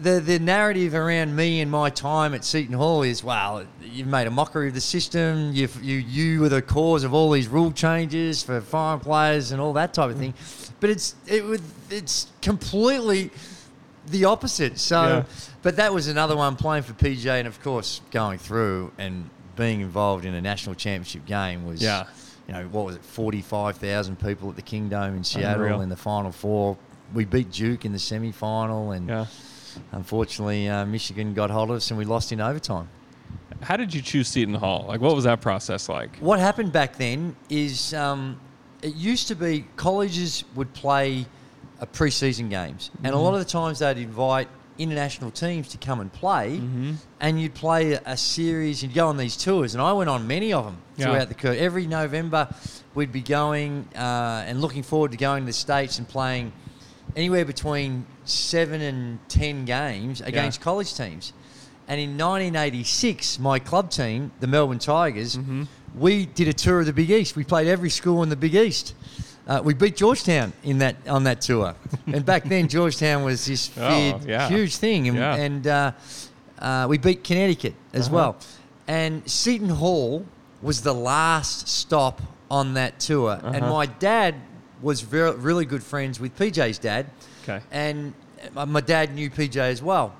the 0.00 0.20
the 0.20 0.38
narrative 0.38 0.94
around 0.94 1.34
me 1.34 1.60
and 1.60 1.70
my 1.70 1.90
time 1.90 2.34
at 2.34 2.44
Seton 2.44 2.74
Hall 2.74 3.02
is, 3.02 3.24
wow, 3.24 3.64
you've 3.82 4.06
made 4.06 4.26
a 4.26 4.30
mockery 4.30 4.68
of 4.68 4.74
the 4.74 4.80
system. 4.80 5.52
You 5.52 5.68
you 5.82 5.96
you 5.96 6.40
were 6.40 6.48
the 6.48 6.62
cause 6.62 7.04
of 7.04 7.12
all 7.12 7.30
these 7.30 7.48
rule 7.48 7.72
changes 7.72 8.42
for 8.42 8.60
foreign 8.60 9.00
players 9.00 9.52
and 9.52 9.60
all 9.60 9.72
that 9.74 9.94
type 9.94 10.10
of 10.10 10.16
mm. 10.16 10.20
thing. 10.20 10.34
But 10.80 10.90
it's 10.90 11.14
it 11.26 11.44
was 11.44 11.60
it's 11.90 12.28
completely 12.42 13.30
the 14.06 14.24
opposite. 14.24 14.78
So, 14.78 15.02
Yeah. 15.02 15.24
but 15.62 15.76
that 15.76 15.92
was 15.92 16.08
another 16.08 16.36
one 16.36 16.56
playing 16.56 16.84
for 16.84 16.92
PJ, 16.92 17.26
and 17.26 17.48
of 17.48 17.62
course 17.62 18.00
going 18.10 18.38
through 18.38 18.92
and 18.98 19.28
being 19.56 19.80
involved 19.80 20.24
in 20.24 20.34
a 20.34 20.40
national 20.40 20.74
championship 20.76 21.26
game 21.26 21.66
was 21.66 21.82
Yeah. 21.82 22.04
You 22.46 22.54
know 22.54 22.68
what 22.68 22.86
was 22.86 22.96
it? 22.96 23.04
Forty 23.04 23.42
five 23.42 23.76
thousand 23.76 24.20
people 24.20 24.48
at 24.48 24.56
the 24.56 24.62
Kingdome 24.62 25.16
in 25.16 25.24
Seattle 25.24 25.64
Unreal. 25.64 25.80
in 25.82 25.88
the 25.88 25.96
final 25.96 26.32
four. 26.32 26.76
We 27.12 27.24
beat 27.24 27.50
Duke 27.50 27.84
in 27.84 27.92
the 27.92 27.98
semi 27.98 28.32
final, 28.32 28.92
and 28.92 29.08
Yeah. 29.08 29.26
Unfortunately 29.92 30.68
uh, 30.68 30.84
Michigan 30.86 31.34
got 31.34 31.50
hold 31.50 31.70
of 31.70 31.76
us, 31.76 31.90
and 31.90 31.98
we 31.98 32.04
lost 32.04 32.32
in 32.32 32.40
overtime. 32.40 32.88
How 33.60 33.76
did 33.76 33.92
you 33.92 34.00
choose 34.02 34.28
Seton 34.28 34.54
Hall? 34.54 34.84
Like, 34.86 35.00
what 35.00 35.14
was 35.14 35.24
that 35.24 35.40
process 35.40 35.88
like? 35.88 36.16
What 36.18 36.38
happened 36.38 36.72
back 36.72 36.96
then 36.96 37.34
is 37.48 37.92
um, 37.94 38.40
it 38.82 38.94
used 38.94 39.28
to 39.28 39.34
be 39.34 39.64
colleges 39.76 40.44
would 40.54 40.72
play 40.74 41.26
uh, 41.80 41.86
preseason 41.86 42.48
games, 42.50 42.90
and 43.02 43.14
a 43.14 43.18
lot 43.18 43.34
of 43.34 43.40
the 43.40 43.44
times 43.46 43.80
they'd 43.80 43.98
invite 43.98 44.48
international 44.78 45.32
teams 45.32 45.66
to 45.68 45.76
come 45.78 45.98
and 45.98 46.12
play, 46.12 46.60
and 47.20 47.40
you'd 47.40 47.54
play 47.54 47.94
a, 47.94 48.02
a 48.06 48.16
series. 48.16 48.80
You'd 48.80 48.94
go 48.94 49.08
on 49.08 49.16
these 49.16 49.36
tours, 49.36 49.74
and 49.74 49.82
I 49.82 49.92
went 49.92 50.08
on 50.08 50.28
many 50.28 50.52
of 50.52 50.64
them 50.66 50.76
Yeah. 50.96 51.06
throughout 51.06 51.28
the 51.28 51.34
career. 51.34 51.56
Every 51.58 51.88
November, 51.88 52.48
we'd 52.94 53.10
be 53.10 53.20
going 53.22 53.88
uh, 53.96 54.44
and 54.46 54.60
looking 54.60 54.84
forward 54.84 55.10
to 55.10 55.16
going 55.16 55.42
to 55.42 55.46
the 55.46 55.52
states 55.52 55.98
and 55.98 56.06
playing 56.08 56.52
anywhere 57.16 57.44
between 57.44 58.06
seven 58.24 58.80
and 58.80 59.18
ten 59.28 59.64
games 59.64 60.20
against 60.20 60.60
college 60.60 60.94
teams. 60.94 61.32
And 61.88 61.98
in 62.00 62.18
1986, 62.18 63.38
my 63.38 63.58
club 63.58 63.90
team, 63.90 64.30
the 64.40 64.46
Melbourne 64.46 64.78
Tigers, 64.78 65.38
we 65.96 66.26
did 66.26 66.48
a 66.48 66.52
tour 66.52 66.80
of 66.80 66.86
the 66.86 66.92
Big 66.92 67.10
East. 67.10 67.34
We 67.36 67.44
played 67.44 67.66
every 67.66 67.90
school 67.90 68.22
in 68.22 68.28
the 68.28 68.36
Big 68.36 68.54
East. 68.54 68.94
Uh, 69.46 69.62
we 69.64 69.72
beat 69.72 69.96
Georgetown 69.96 70.52
in 70.62 70.76
that 70.78 70.96
on 71.08 71.24
that 71.24 71.40
tour, 71.40 71.74
and 72.06 72.26
back 72.26 72.44
then 72.44 72.68
Georgetown 72.68 73.24
was 73.24 73.46
this 73.46 73.70
Oh, 73.78 74.20
yeah. 74.26 74.46
huge 74.48 74.76
thing, 74.76 75.08
and, 75.08 75.16
Yeah. 75.16 75.34
and 75.36 75.66
uh, 75.66 75.92
uh, 76.58 76.86
we 76.86 76.98
beat 76.98 77.24
Connecticut 77.24 77.74
as 77.94 78.08
Uh-huh. 78.08 78.14
well. 78.16 78.36
And 78.86 79.22
Seton 79.28 79.70
Hall 79.70 80.26
was 80.60 80.82
the 80.82 80.92
last 80.92 81.66
stop 81.68 82.20
on 82.50 82.74
that 82.74 83.00
tour, 83.00 83.40
and 83.42 83.64
Uh-huh. 83.64 83.72
my 83.72 83.86
dad 83.86 84.34
was 84.82 85.00
very, 85.00 85.32
really 85.36 85.64
good 85.64 85.82
friends 85.82 86.20
with 86.20 86.36
PJ's 86.38 86.78
dad, 86.78 87.06
Okay. 87.44 87.60
and 87.72 88.14
my- 88.54 88.64
my 88.64 88.80
dad 88.80 89.14
knew 89.14 89.30
PJ 89.30 89.56
as 89.70 89.82
well. 89.82 90.14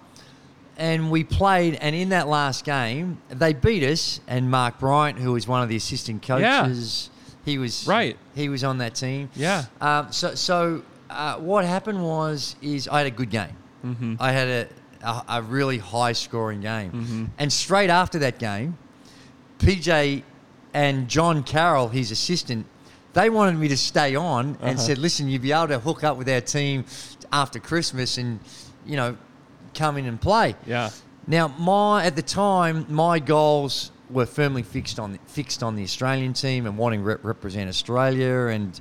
And 0.77 1.11
we 1.11 1.25
played, 1.25 1.75
and 1.81 1.95
in 1.97 2.11
that 2.11 2.29
last 2.29 2.65
game, 2.65 3.19
they 3.31 3.53
beat 3.53 3.83
us. 3.83 4.21
And 4.29 4.49
Mark 4.51 4.79
Bryant, 4.79 5.19
who 5.19 5.33
was 5.33 5.49
one 5.49 5.63
of 5.63 5.69
the 5.69 5.77
assistant 5.77 6.25
Yeah. 6.29 6.63
coaches, 6.63 7.11
he 7.45 7.59
was 7.59 7.85
Right. 7.87 8.17
He 8.35 8.49
was 8.49 8.63
on 8.63 8.79
that 8.79 8.95
team. 8.95 9.29
Yeah. 9.35 9.65
Um, 9.81 10.07
so, 10.13 10.35
so 10.37 10.83
uh, 11.11 11.37
what 11.37 11.65
happened 11.65 12.03
was, 12.05 12.55
is 12.63 12.87
I 12.87 12.99
had 12.99 13.07
a 13.07 13.11
good 13.11 13.31
game. 13.31 13.57
Mm-hmm. 13.85 14.15
I 14.21 14.31
had 14.33 14.49
a, 14.49 14.67
a, 15.03 15.23
a 15.39 15.43
really 15.43 15.79
high 15.79 16.13
scoring 16.13 16.61
game, 16.61 16.93
Mm-hmm. 16.93 17.25
and 17.39 17.53
straight 17.53 17.91
after 17.91 18.19
that 18.21 18.39
game, 18.39 18.77
PJ 19.59 20.23
and 20.75 21.09
John 21.09 21.43
Carroll, 21.43 21.89
his 21.89 22.11
assistant, 22.11 22.67
they 23.15 23.31
wanted 23.31 23.59
me 23.59 23.69
to 23.69 23.77
stay 23.77 24.15
on 24.15 24.55
Uh-huh. 24.55 24.67
and 24.67 24.81
said, 24.81 24.99
"Listen, 24.99 25.29
you'd 25.29 25.43
be 25.43 25.53
able 25.53 25.69
to 25.69 25.79
hook 25.79 26.05
up 26.05 26.17
with 26.17 26.29
our 26.29 26.41
team 26.41 26.85
after 27.33 27.59
Christmas, 27.59 28.19
and 28.19 28.41
you 28.87 28.97
know, 28.97 29.17
come 29.75 29.97
in 29.97 30.07
and 30.07 30.21
play." 30.21 30.55
Yeah. 30.67 30.91
Now, 31.27 31.49
my 31.59 32.05
at 32.05 32.17
the 32.17 32.23
time, 32.23 32.87
my 32.89 33.19
goals 33.19 33.91
were 34.11 34.27
firmly 34.27 34.63
fixed 34.63 34.99
on 34.99 35.19
fixed 35.27 35.63
on 35.63 35.77
the 35.77 35.83
Australian 35.83 36.33
team 36.33 36.67
and 36.67 36.79
wanting 36.79 37.01
to 37.01 37.07
rep- 37.07 37.25
represent 37.25 37.69
Australia, 37.69 38.47
and 38.47 38.81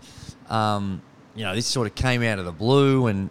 um, 0.49 1.01
you 1.35 1.43
know, 1.43 1.53
this 1.55 1.65
sort 1.67 1.87
of 1.87 1.95
came 1.95 2.23
out 2.23 2.39
of 2.39 2.45
the 2.45 2.51
blue, 2.53 3.07
and 3.07 3.29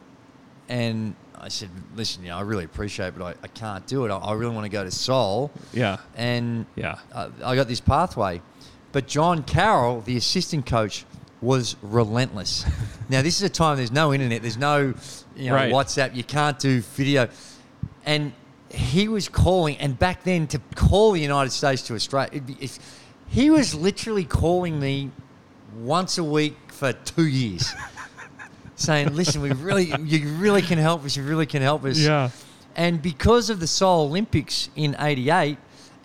and 0.69 1.15
I 1.39 1.49
said, 1.49 1.71
"Listen, 1.95 2.23
you 2.25 2.29
know, 2.31 2.39
I 2.39 2.43
really 2.43 2.65
appreciate, 2.65 3.09
it, 3.09 3.19
but 3.19 3.25
I, 3.25 3.35
I 3.45 3.49
can't 3.49 3.87
do 3.87 4.05
it. 4.05 4.11
I, 4.11 4.17
I 4.17 4.33
really 4.35 4.55
want 4.55 4.65
to 4.65 4.71
go 4.71 4.85
to 4.85 4.91
Seoul." 4.91 5.51
Yeah. 5.73 5.99
and 6.17 6.67
Yeah. 6.77 6.97
I, 7.15 7.29
I 7.45 7.55
got 7.57 7.69
this 7.69 7.81
pathway. 7.81 8.43
But 8.97 9.09
John 9.09 9.43
Carroll, 9.43 10.01
the 10.01 10.17
assistant 10.17 10.65
coach, 10.65 11.05
was 11.43 11.77
relentless. 11.83 12.65
now 13.11 13.21
this 13.21 13.37
is 13.37 13.43
a 13.43 13.51
time 13.51 13.77
there's 13.77 13.93
no 13.93 14.15
internet, 14.15 14.41
there's 14.41 14.57
no 14.57 14.95
you 15.37 15.51
know, 15.51 15.55
Right. 15.55 15.71
WhatsApp, 15.71 16.15
you 16.15 16.25
can't 16.25 16.59
do 16.59 16.81
video, 16.81 17.29
and 18.07 18.33
he 18.71 19.07
was 19.09 19.29
calling. 19.29 19.77
And 19.77 19.99
back 19.99 20.25
then, 20.25 20.47
to 20.47 20.59
call 20.77 21.13
the 21.13 21.21
United 21.21 21.51
States 21.51 21.83
to 21.89 21.95
Australia, 21.95 22.31
it'd 22.33 22.47
be, 22.47 22.57
if, 22.59 22.79
he 23.29 23.51
was 23.51 23.75
literally 23.75 24.25
calling 24.25 24.81
me 24.81 25.11
once 25.79 26.17
a 26.17 26.25
week 26.25 26.57
for 26.69 26.95
two 26.95 27.27
years. 27.27 27.75
Saying, 28.77 29.15
listen, 29.15 29.43
we 29.43 29.53
really, 29.53 29.93
you 30.05 30.27
really 30.39 30.63
can 30.63 30.79
help 30.79 31.05
us. 31.05 31.19
You 31.19 31.23
really 31.23 31.45
can 31.45 31.61
help 31.61 31.85
us. 31.85 31.99
Yeah. 31.99 32.31
And 32.75 33.03
because 33.03 33.51
of 33.51 33.61
the 33.61 33.67
Seoul 33.67 34.07
Olympics 34.07 34.71
in 34.75 34.97
'88, 34.99 35.59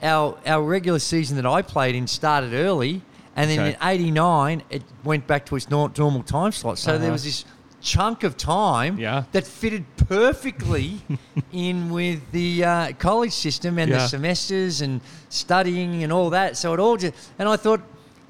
our 0.03 0.37
our 0.45 0.61
regular 0.63 0.99
season 0.99 1.35
that 1.37 1.45
I 1.45 1.61
played 1.61 1.95
in 1.95 2.07
started 2.07 2.53
early, 2.53 3.01
and 3.35 3.49
then 3.49 3.59
Okay. 3.59 3.69
in 3.71 3.77
'89 3.81 4.63
it 4.69 4.83
went 5.03 5.27
back 5.27 5.45
to 5.47 5.55
its 5.55 5.69
normal 5.69 6.23
time 6.23 6.51
slot. 6.51 6.77
So 6.79 6.91
there 6.97 7.01
Uh-huh. 7.01 7.11
was 7.13 7.23
this 7.23 7.45
chunk 7.81 8.23
of 8.23 8.37
time 8.37 8.99
Yeah. 8.99 9.23
that 9.31 9.45
fitted 9.47 9.85
perfectly 10.07 11.01
in 11.51 11.89
with 11.89 12.19
the 12.31 12.63
uh, 12.63 12.91
college 12.99 13.31
system 13.33 13.79
and 13.79 13.89
Yeah. 13.89 13.97
the 13.97 14.07
semesters 14.07 14.81
and 14.81 15.01
studying 15.29 16.03
and 16.03 16.13
all 16.13 16.29
that. 16.29 16.57
So 16.57 16.73
it 16.73 16.79
all 16.79 16.95
just 16.97 17.13
and 17.39 17.49
I 17.49 17.55
thought, 17.55 17.81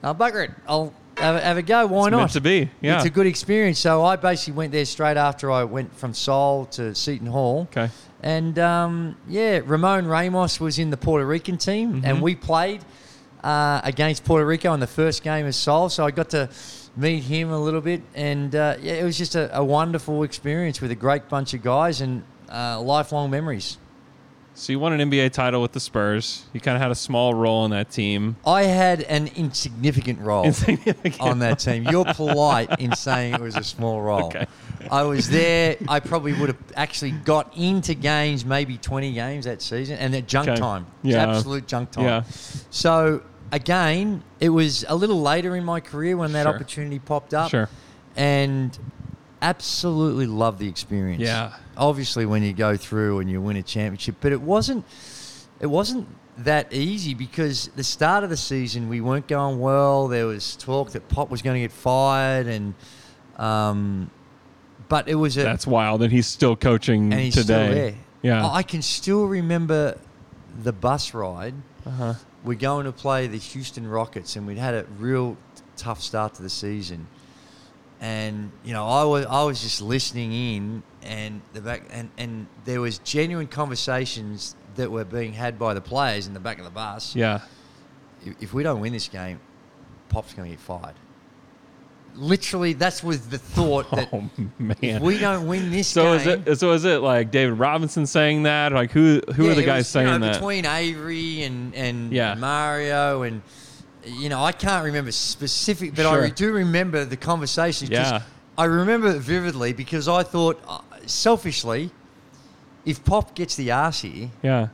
I'll 0.04 0.12
oh, 0.12 0.14
bugger 0.16 0.46
it, 0.46 0.52
I'll 0.68 0.94
have, 1.18 1.36
a- 1.36 1.42
have 1.42 1.58
a 1.58 1.62
go. 1.62 1.86
Why 1.88 2.08
It's 2.08 2.12
not? 2.12 2.18
meant 2.20 2.32
to 2.32 2.42
be, 2.42 2.70
yeah. 2.82 2.96
it's 2.96 3.06
a 3.06 3.10
good 3.10 3.28
experience. 3.28 3.78
So 3.80 4.06
I 4.06 4.16
basically 4.16 4.54
went 4.54 4.72
there 4.72 4.86
straight 4.86 5.18
after 5.18 5.52
I 5.52 5.66
went 5.66 5.94
from 5.98 6.14
Seoul 6.14 6.66
to 6.72 6.96
Seton 6.96 7.28
Hall. 7.28 7.68
Okay. 7.72 7.90
And 8.22 8.58
um, 8.60 9.16
yeah, 9.28 9.62
Ramon 9.66 10.06
Ramos 10.08 10.60
was 10.60 10.78
in 10.80 10.90
the 10.92 10.98
Puerto 10.98 11.26
Rican 11.26 11.58
team, 11.58 11.94
Mm-hmm. 11.94 12.06
and 12.06 12.22
we 12.22 12.36
played 12.36 12.82
uh, 13.44 13.82
against 13.84 14.24
Puerto 14.24 14.46
Rico 14.46 14.74
in 14.74 14.80
the 14.80 14.88
first 14.88 15.24
game 15.24 15.46
of 15.48 15.56
Seoul. 15.56 15.90
So 15.90 16.06
I 16.06 16.12
got 16.12 16.30
to 16.32 16.50
meet 16.96 17.24
him 17.24 17.50
a 17.52 17.60
little 17.60 17.82
bit, 17.82 18.02
and 18.14 18.54
uh, 18.56 18.76
yeah, 18.82 18.94
it 18.94 19.04
was 19.04 19.18
just 19.18 19.36
a, 19.36 19.58
a 19.58 19.64
wonderful 19.64 20.24
experience 20.24 20.82
with 20.82 20.92
a 20.92 20.96
great 20.96 21.30
bunch 21.30 21.54
of 21.56 21.64
guys 21.64 22.02
and 22.02 22.24
uh, 22.52 22.80
lifelong 22.82 23.32
memories. 23.32 23.78
So 24.62 24.72
you 24.72 24.78
won 24.78 24.94
an 24.94 25.10
NBA 25.10 25.32
title 25.32 25.60
with 25.60 25.72
the 25.72 25.80
Spurs. 25.80 26.46
You 26.54 26.60
kind 26.60 26.76
of 26.76 26.84
had 26.84 26.92
a 26.92 26.96
small 26.96 27.34
role 27.34 27.66
in 27.66 27.72
that 27.72 27.90
team. 27.90 28.36
I 28.46 28.62
had 28.66 29.02
an 29.02 29.32
insignificant 29.36 30.20
role 30.20 30.46
Insignificant 30.46 31.20
on 31.20 31.40
that 31.40 31.58
team. 31.58 31.86
You're 31.86 32.06
polite 32.14 32.80
in 32.80 32.94
saying 32.96 33.34
it 33.34 33.42
was 33.42 33.56
a 33.56 33.64
small 33.64 34.00
role. 34.04 34.26
Okay. 34.26 34.46
I 34.92 35.02
was 35.02 35.28
there. 35.32 35.78
I 35.88 36.00
probably 36.00 36.34
would 36.34 36.50
have 36.50 36.60
actually 36.76 37.10
got 37.10 37.58
into 37.58 37.96
games, 37.96 38.46
maybe 38.46 38.78
20 38.78 39.14
games 39.14 39.46
that 39.46 39.64
season, 39.64 39.98
and 39.98 40.16
at 40.16 40.28
junk 40.28 40.50
Okay. 40.50 40.60
time. 40.60 40.86
Yeah. 41.02 41.28
absolute 41.28 41.66
junk 41.66 41.90
time. 41.90 42.06
Yeah. 42.06 42.24
So 42.70 43.24
again, 43.52 44.24
it 44.40 44.50
was 44.50 44.86
a 44.88 44.94
little 44.96 45.24
later 45.24 45.56
in 45.56 45.64
my 45.66 45.80
career 45.80 46.16
when 46.16 46.34
that 46.34 46.44
Sure. 46.44 46.54
opportunity 46.54 47.00
popped 47.00 47.34
up. 47.34 47.50
Sure. 47.50 47.68
And 48.16 48.78
absolutely 49.42 50.28
loved 50.28 50.60
the 50.60 50.68
experience. 50.70 51.24
Yeah. 51.24 51.54
Obviously, 51.82 52.26
when 52.26 52.44
you 52.44 52.54
go 52.54 52.78
through 52.78 53.20
and 53.20 53.30
you 53.30 53.42
win 53.42 53.58
a 53.58 53.64
championship, 53.64 54.16
but 54.22 54.32
it 54.32 54.42
wasn't. 54.42 54.86
It 55.60 55.68
wasn't 55.68 56.08
that 56.38 56.72
easy 56.74 57.14
because 57.14 57.70
the 57.76 57.84
start 57.84 58.24
of 58.24 58.30
the 58.30 58.38
season 58.38 58.88
we 58.88 59.02
weren't 59.02 59.28
going 59.28 59.60
well. 59.60 60.08
There 60.08 60.28
was 60.28 60.56
talk 60.56 60.92
that 60.92 61.10
Pop 61.10 61.30
was 61.30 61.42
going 61.42 61.56
to 61.56 61.62
get 61.62 61.72
fired, 61.72 62.48
and 62.48 62.74
um, 63.38 64.10
but 64.88 65.08
it 65.08 65.16
was 65.16 65.38
a 65.38 65.44
That's 65.44 65.68
wild. 65.68 66.02
And 66.04 66.12
he's 66.12 66.28
still 66.28 66.56
coaching 66.56 67.12
and 67.12 67.22
he's 67.22 67.36
today. 67.36 67.66
still 67.66 67.76
there. 67.76 67.96
Yeah. 68.22 68.48
I 68.48 68.64
can 68.64 68.82
still 68.82 69.26
remember 69.26 69.98
the 70.64 70.74
bus 70.74 71.14
ride. 71.14 71.56
Uh-huh. 71.86 72.14
We're 72.44 72.56
going 72.56 72.86
to 72.86 72.92
play 72.92 73.28
the 73.28 73.38
Houston 73.38 73.88
Rockets, 73.88 74.36
and 74.36 74.46
we'd 74.48 74.58
had 74.58 74.74
a 74.74 74.86
real 74.98 75.38
tough 75.78 76.02
start 76.02 76.36
to 76.36 76.44
the 76.44 76.50
season. 76.50 77.08
And 78.04 78.52
you 78.66 78.74
know, 78.74 78.88
I 78.88 79.04
was 79.04 79.26
I 79.28 79.44
was 79.44 79.62
just 79.62 79.80
listening 79.82 80.34
in, 80.34 80.84
and 81.04 81.42
the 81.54 81.62
back, 81.62 81.84
and 81.92 82.10
and 82.18 82.48
there 82.66 82.82
was 82.82 82.98
genuine 83.00 83.46
conversations 83.48 84.56
that 84.76 84.90
were 84.92 85.06
being 85.06 85.34
had 85.34 85.60
by 85.60 85.74
the 85.76 85.82
players 85.82 86.26
in 86.28 86.34
the 86.34 86.40
back 86.40 86.58
of 86.58 86.64
the 86.66 86.72
bus. 86.72 87.16
yeah. 87.16 87.42
If, 88.26 88.36
if 88.42 88.54
we 88.54 88.64
don't 88.64 88.80
win 88.82 88.92
this 88.94 89.08
game, 89.08 89.40
Pop's 90.10 90.34
going 90.34 90.50
to 90.50 90.56
get 90.56 90.60
fired. 90.64 90.96
Literally, 92.14 92.74
that's 92.74 93.04
was 93.04 93.28
the 93.30 93.38
thought 93.38 93.90
that 93.92 94.10
Oh 94.14 94.30
man. 94.60 94.76
if 94.82 95.02
we 95.02 95.18
don't 95.18 95.48
win 95.48 95.72
this 95.72 95.88
so 95.88 96.14
is 96.14 96.28
it? 96.28 96.58
So 96.58 96.74
is 96.74 96.84
it 96.84 97.02
like 97.02 97.32
David 97.32 97.54
Robinson 97.58 98.06
saying 98.06 98.44
that? 98.44 98.74
Like 98.74 98.92
who? 98.92 99.22
Who 99.36 99.46
Yeah, 99.46 99.52
are 99.52 99.56
the 99.56 99.64
guys 99.64 99.78
was, 99.82 99.88
saying 99.88 100.08
you 100.08 100.20
know, 100.20 100.26
that? 100.26 100.34
Between 100.40 100.66
Avery 100.66 101.44
and 101.44 101.74
and 101.74 102.12
Yeah. 102.12 102.34
Mario 102.34 103.22
and 103.22 103.42
you 104.06 104.30
know, 104.30 104.44
I 104.44 104.52
can't 104.52 104.84
remember 104.86 105.12
specific, 105.12 105.96
but 105.96 106.04
Sure. 106.04 106.26
I 106.26 106.30
do 106.30 106.52
remember 106.54 107.06
the 107.06 107.18
conversation. 107.18 107.90
Yeah. 107.92 108.22
I 108.58 108.66
remember 108.66 109.08
it 109.10 109.20
vividly 109.22 109.74
because 109.74 110.08
I 110.08 110.24
thought, 110.24 110.62
uh, 110.68 110.82
selfishly, 111.06 111.92
if 112.86 113.04
Pop 113.06 113.36
gets 113.36 113.56
the 113.56 113.72
arse 113.72 114.02
here, 114.02 114.30
yeah. 114.44 114.68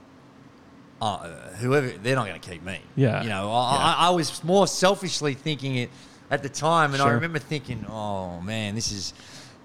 uh, 1.02 1.28
whoever 1.60 1.90
they're 1.90 2.16
not 2.16 2.28
going 2.28 2.40
to 2.40 2.50
keep 2.50 2.63
me. 2.63 2.80
Yeah. 2.96 3.22
you 3.24 3.30
know, 3.30 3.52
I, 3.52 3.74
Yeah. 3.74 3.80
I, 3.86 4.08
I 4.08 4.10
was 4.12 4.44
more 4.44 4.68
selfishly 4.68 5.34
thinking 5.34 5.76
it 5.76 5.90
at 6.32 6.44
the 6.44 6.50
time, 6.50 6.94
and 6.94 7.02
I 7.02 7.10
remember 7.12 7.40
thinking, 7.40 7.86
oh 7.90 8.42
man, 8.42 8.76
this 8.76 8.92
is. 8.92 9.13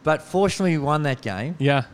But 0.05 0.23
fortunately, 0.23 0.77
we 0.79 0.85
won 0.85 1.05
that 1.05 1.21
game 1.23 1.55
Yeah. 1.59 1.85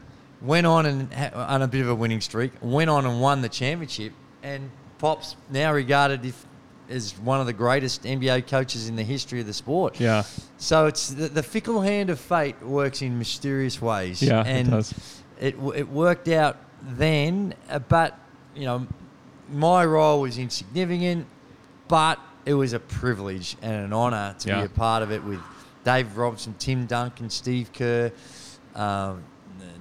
went 0.40 0.66
on 0.66 0.86
and 0.86 1.12
on 1.34 1.62
a 1.62 1.68
bit 1.68 1.82
of 1.82 1.88
a 1.88 1.94
winning 1.94 2.20
streak, 2.20 2.52
went 2.60 2.90
on 2.90 3.04
and 3.06 3.20
won 3.20 3.42
the 3.42 3.48
championship, 3.48 4.12
and 4.42 4.70
Pop's 4.98 5.36
now 5.50 5.72
regarded 5.72 6.24
if, 6.24 6.44
as 6.88 7.18
one 7.18 7.40
of 7.40 7.46
the 7.46 7.52
greatest 7.52 8.02
NBA 8.04 8.46
coaches 8.48 8.88
in 8.88 8.96
the 8.96 9.02
history 9.02 9.40
of 9.40 9.46
the 9.46 9.52
sport. 9.52 10.00
Yeah. 10.00 10.22
So 10.56 10.86
it's 10.86 11.10
the, 11.10 11.28
the 11.28 11.42
fickle 11.42 11.80
hand 11.80 12.10
of 12.10 12.18
fate 12.18 12.60
works 12.62 13.02
in 13.02 13.18
mysterious 13.18 13.80
ways. 13.82 14.22
Yeah, 14.22 14.40
it 14.40 14.46
and 14.46 14.70
does. 14.70 14.94
It, 15.40 15.56
it 15.74 15.88
worked 15.88 16.28
out 16.28 16.56
then, 16.82 17.54
uh, 17.68 17.78
but 17.78 18.18
you 18.54 18.64
know, 18.64 18.86
my 19.52 19.84
role 19.84 20.22
was 20.22 20.38
insignificant, 20.38 21.26
but 21.88 22.18
it 22.46 22.54
was 22.54 22.72
a 22.72 22.80
privilege 22.80 23.56
and 23.62 23.84
an 23.86 23.92
honour 23.92 24.34
to 24.40 24.48
Yeah. 24.48 24.60
be 24.60 24.66
a 24.66 24.68
part 24.70 25.02
of 25.02 25.12
it 25.12 25.22
with 25.22 25.40
Dave 25.84 26.16
Robson, 26.16 26.54
Tim 26.58 26.86
Duncan, 26.86 27.30
Steve 27.30 27.72
Kerr, 27.72 28.10
um, 28.74 29.22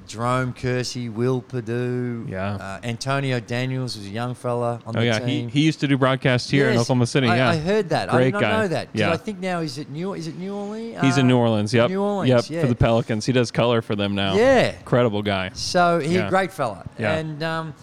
Jerome 0.08 0.54
Kersey, 0.54 1.10
Will 1.10 1.42
Perdue, 1.42 2.26
Yeah. 2.30 2.56
uh, 2.56 2.80
Antonio 2.84 3.40
Daniels 3.40 3.98
was 3.98 4.06
a 4.06 4.10
young 4.10 4.34
fella 4.36 4.80
on 4.86 4.96
Oh 4.96 5.00
the 5.00 5.06
yeah. 5.06 5.20
He, 5.20 5.26
team. 5.26 5.50
he 5.50 5.62
used 5.62 5.80
to 5.82 5.88
do 5.88 5.98
broadcasts 5.98 6.50
here 6.50 6.68
in 6.68 6.74
Yes, 6.74 6.82
Oklahoma 6.84 7.06
City. 7.08 7.28
I, 7.28 7.36
yeah. 7.38 7.50
I 7.50 7.58
heard 7.58 7.90
that. 7.90 8.10
I 8.10 8.14
Great 8.14 8.24
did 8.26 8.34
not 8.34 8.42
guy. 8.42 8.52
know 8.62 8.68
that. 8.70 8.88
Yeah. 8.94 9.12
I 9.12 9.18
think 9.18 9.40
now 9.40 9.62
he's 9.62 9.78
at 9.78 9.90
New. 9.90 10.14
Is 10.14 10.28
it 10.28 10.38
New 10.38 10.54
Orleans? 10.56 11.02
He's 11.02 11.18
in 11.18 11.26
Uh, 11.26 11.28
New 11.28 11.38
Orleans. 11.38 11.74
Yep. 11.74 11.90
New 11.90 12.02
Orleans. 12.02 12.30
Yep. 12.30 12.50
Yeah. 12.50 12.62
For 12.62 12.68
the 12.68 12.76
Pelicans, 12.76 13.26
he 13.26 13.34
does 13.34 13.52
color 13.52 13.82
for 13.82 13.96
them 13.96 14.16
now. 14.16 14.36
Yeah. 14.36 14.78
Incredible 14.80 15.22
guy. 15.22 15.52
So 15.54 16.00
he's 16.00 16.12
Yeah. 16.14 16.28
a 16.28 16.30
great 16.30 16.52
fella, 16.54 16.86
Yeah. 16.98 17.16
and 17.16 17.44
um, 17.44 17.74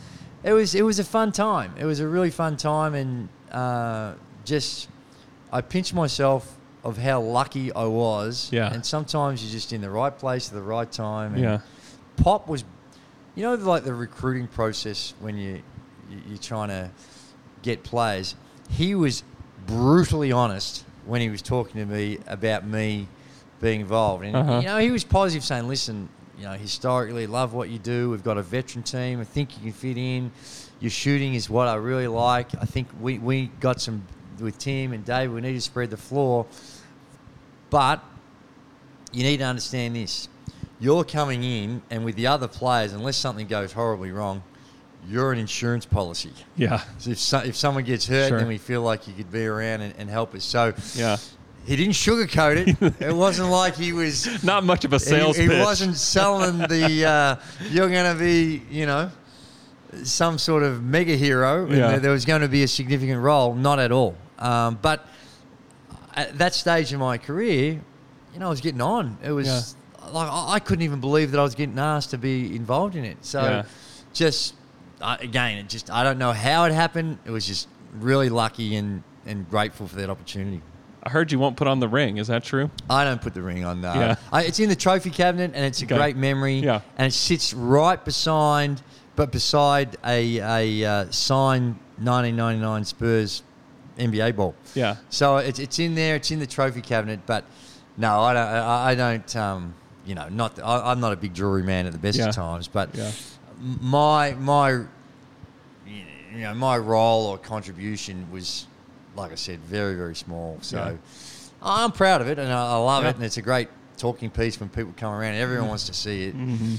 it 0.42 0.52
was 0.52 0.74
it 0.74 0.82
was 0.82 0.98
a 0.98 1.04
fun 1.04 1.30
time. 1.32 1.72
It 1.78 1.84
was 1.84 2.00
a 2.00 2.08
really 2.08 2.30
fun 2.30 2.56
time, 2.56 2.94
and 2.94 3.28
uh, 3.52 4.14
just 4.44 4.88
I 5.52 5.60
pinched 5.60 5.94
myself 5.94 6.56
of 6.82 6.98
how 6.98 7.20
lucky 7.20 7.72
I 7.72 7.84
was. 7.84 8.48
Yeah. 8.52 8.72
And 8.72 8.84
sometimes 8.84 9.42
you're 9.42 9.52
just 9.52 9.72
in 9.72 9.80
the 9.80 9.88
right 9.90 10.16
place 10.18 10.48
at 10.48 10.54
the 10.54 10.60
right 10.62 10.90
time. 10.90 11.32
And 11.34 11.42
Yeah. 11.42 11.58
Pop 12.16 12.48
was, 12.48 12.64
you 13.34 13.42
know, 13.42 13.54
like 13.54 13.84
the 13.84 13.94
recruiting 13.94 14.46
process 14.46 15.14
when 15.20 15.36
you, 15.36 15.62
you 16.10 16.18
you're 16.28 16.38
trying 16.38 16.68
to 16.68 16.90
get 17.62 17.82
players. 17.82 18.34
He 18.70 18.94
was 18.94 19.22
brutally 19.66 20.32
honest 20.32 20.84
when 21.06 21.20
he 21.20 21.28
was 21.28 21.42
talking 21.42 21.80
to 21.80 21.86
me 21.86 22.18
about 22.26 22.66
me 22.66 23.08
being 23.60 23.80
involved, 23.80 24.24
and 24.24 24.36
Uh-huh. 24.36 24.58
you 24.60 24.66
know, 24.66 24.78
he 24.78 24.90
was 24.90 25.04
positive, 25.04 25.44
saying, 25.44 25.68
"Listen, 25.68 26.08
you 26.38 26.44
know, 26.44 26.52
historically, 26.52 27.26
love 27.26 27.54
what 27.54 27.68
you 27.70 27.78
do. 27.78 28.10
We've 28.10 28.24
got 28.24 28.36
a 28.38 28.42
veteran 28.42 28.82
team. 28.82 29.20
I 29.20 29.24
think 29.24 29.56
you 29.56 29.62
can 29.64 29.72
fit 29.72 29.96
in. 29.96 30.32
Your 30.80 30.90
shooting 30.90 31.34
is 31.34 31.48
what 31.48 31.68
I 31.68 31.74
really 31.76 32.08
like. 32.08 32.48
I 32.60 32.64
think 32.66 32.88
we 33.00 33.18
we 33.18 33.46
got 33.60 33.80
some 33.80 34.04
with 34.40 34.58
Tim 34.58 34.92
and 34.92 35.04
Dave. 35.04 35.32
We 35.32 35.40
need 35.40 35.54
to 35.54 35.60
spread 35.60 35.90
the 35.90 35.96
floor, 35.96 36.46
but." 37.70 38.02
you 39.12 39.22
need 39.22 39.36
to 39.36 39.44
understand 39.44 39.94
this. 39.94 40.26
You're 40.84 41.02
coming 41.04 41.42
in, 41.42 41.80
and 41.90 42.04
with 42.04 42.14
the 42.14 42.26
other 42.26 42.46
players, 42.46 42.92
unless 42.92 43.16
something 43.16 43.46
goes 43.46 43.72
horribly 43.72 44.12
wrong, 44.12 44.42
you're 45.08 45.32
an 45.32 45.38
insurance 45.38 45.86
policy. 45.86 46.32
Yeah. 46.56 46.82
So 46.98 47.10
if, 47.12 47.18
so, 47.18 47.38
if 47.38 47.56
someone 47.56 47.84
gets 47.84 48.06
hurt, 48.06 48.28
Sure. 48.28 48.38
then 48.38 48.48
we 48.48 48.58
feel 48.58 48.82
like 48.82 49.08
you 49.08 49.14
could 49.14 49.32
be 49.32 49.46
around 49.46 49.80
and, 49.80 49.94
and 49.96 50.10
help 50.10 50.34
us. 50.34 50.44
So 50.44 50.74
Yeah. 50.94 51.16
he 51.64 51.76
didn't 51.76 51.94
sugarcoat 51.94 52.66
it. 52.82 52.94
it 53.02 53.14
wasn't 53.14 53.48
like 53.48 53.76
he 53.76 53.94
was. 53.94 54.44
Not 54.44 54.62
much 54.64 54.84
of 54.84 54.92
a 54.92 54.98
sales 55.00 55.36
he, 55.38 55.44
he 55.44 55.48
wasn't 55.60 55.96
selling 55.96 56.58
the. 56.58 57.04
Uh, 57.06 57.36
you're 57.70 57.88
going 57.88 58.12
to 58.14 58.18
be, 58.22 58.62
you 58.70 58.84
know, 58.84 59.10
some 60.02 60.36
sort 60.36 60.62
of 60.62 60.82
mega 60.82 61.16
hero. 61.16 61.66
Yeah. 61.66 61.88
there- 61.88 62.00
there 62.00 62.10
was 62.12 62.26
going 62.26 62.42
to 62.42 62.48
be 62.48 62.62
a 62.62 62.68
significant 62.68 63.22
role. 63.22 63.54
Not 63.54 63.78
at 63.78 63.90
all. 63.90 64.16
Um, 64.38 64.78
but 64.82 65.06
at 66.14 66.36
that 66.38 66.52
stage 66.54 66.92
in 66.92 66.98
my 66.98 67.16
career, 67.18 67.80
you 68.34 68.38
know, 68.40 68.46
I 68.46 68.50
was 68.50 68.60
getting 68.60 68.82
on. 68.82 69.16
It 69.22 69.32
was 69.32 69.76
like 70.12 70.28
I 70.30 70.58
couldn't 70.58 70.82
even 70.84 71.00
believe 71.00 71.30
that 71.32 71.40
I 71.40 71.42
was 71.42 71.54
getting 71.54 71.78
asked 71.78 72.10
to 72.10 72.18
be 72.18 72.54
involved 72.54 72.96
in 72.96 73.04
it. 73.04 73.18
So, 73.24 73.40
Yeah. 73.42 73.62
just 74.12 74.54
uh, 75.00 75.16
again, 75.20 75.58
it 75.58 75.68
just 75.68 75.90
I 75.90 76.02
don't 76.04 76.18
know 76.18 76.32
how 76.32 76.64
it 76.64 76.72
happened. 76.72 77.18
It 77.24 77.30
was 77.30 77.46
just 77.46 77.68
really 77.94 78.28
lucky 78.28 78.76
and 78.76 79.02
and 79.26 79.48
grateful 79.48 79.86
for 79.88 79.96
that 79.96 80.10
opportunity. 80.10 80.60
I 81.02 81.10
heard 81.10 81.30
you 81.32 81.38
won't 81.38 81.56
put 81.56 81.66
on 81.68 81.80
the 81.80 81.88
ring. 81.88 82.16
Is 82.16 82.28
that 82.28 82.44
true? 82.44 82.70
I 82.88 83.04
don't 83.04 83.20
put 83.20 83.34
the 83.34 83.42
ring 83.42 83.64
on. 83.64 83.82
No, 83.82 83.92
Yeah. 83.92 84.14
I, 84.32 84.44
it's 84.44 84.58
in 84.58 84.70
the 84.70 84.76
trophy 84.76 85.10
cabinet, 85.10 85.50
and 85.54 85.64
it's 85.64 85.82
a 85.82 85.84
Okay. 85.84 85.96
great 85.96 86.16
memory. 86.16 86.60
Yeah. 86.60 86.80
and 86.96 87.06
it 87.08 87.12
sits 87.12 87.52
right 87.52 88.02
beside, 88.02 88.80
but 89.16 89.30
beside 89.30 89.96
a 90.04 90.38
a 90.38 90.84
uh, 90.84 91.10
signed 91.10 91.76
1999 91.98 92.84
Spurs 92.84 93.42
NBA 93.98 94.34
ball. 94.36 94.54
Yeah. 94.74 94.96
So 95.10 95.36
it's 95.38 95.58
it's 95.58 95.78
in 95.78 95.94
there. 95.94 96.16
It's 96.16 96.30
in 96.30 96.38
the 96.38 96.46
trophy 96.46 96.80
cabinet. 96.80 97.20
But 97.26 97.44
no, 97.96 98.20
I 98.22 98.32
don't. 98.34 98.46
I, 98.46 98.90
I 98.90 98.94
don't. 98.94 99.36
Um, 99.36 99.74
you 100.06 100.14
know, 100.14 100.28
not. 100.28 100.58
I, 100.58 100.90
I'm 100.90 101.00
not 101.00 101.12
a 101.12 101.16
big 101.16 101.34
jewelry 101.34 101.62
man 101.62 101.86
at 101.86 101.92
the 101.92 101.98
best 101.98 102.18
Yeah. 102.18 102.28
of 102.28 102.34
times. 102.34 102.68
But 102.68 102.94
Yeah. 102.94 103.10
my 103.80 104.34
my 104.34 104.70
you 105.86 106.40
know, 106.40 106.54
my 106.54 106.76
role 106.76 107.26
or 107.26 107.38
contribution 107.38 108.26
was, 108.30 108.66
like 109.14 109.30
I 109.30 109.36
said, 109.36 109.60
very, 109.60 109.94
very 109.94 110.16
small. 110.16 110.58
So 110.62 110.76
Yeah. 110.76 110.92
I'm 111.62 111.92
proud 111.92 112.20
of 112.20 112.28
it 112.28 112.38
and 112.38 112.52
I, 112.52 112.72
I 112.72 112.76
love 112.76 113.04
it. 113.04 113.14
And 113.14 113.24
it's 113.24 113.36
a 113.36 113.42
great 113.42 113.68
talking 113.96 114.30
piece 114.30 114.58
when 114.58 114.68
people 114.68 114.92
come 114.96 115.12
around. 115.12 115.34
Everyone 115.36 115.68
wants 115.68 115.86
to 115.86 115.94
see 115.94 116.24
it. 116.24 116.36
Mm-hmm. 116.36 116.74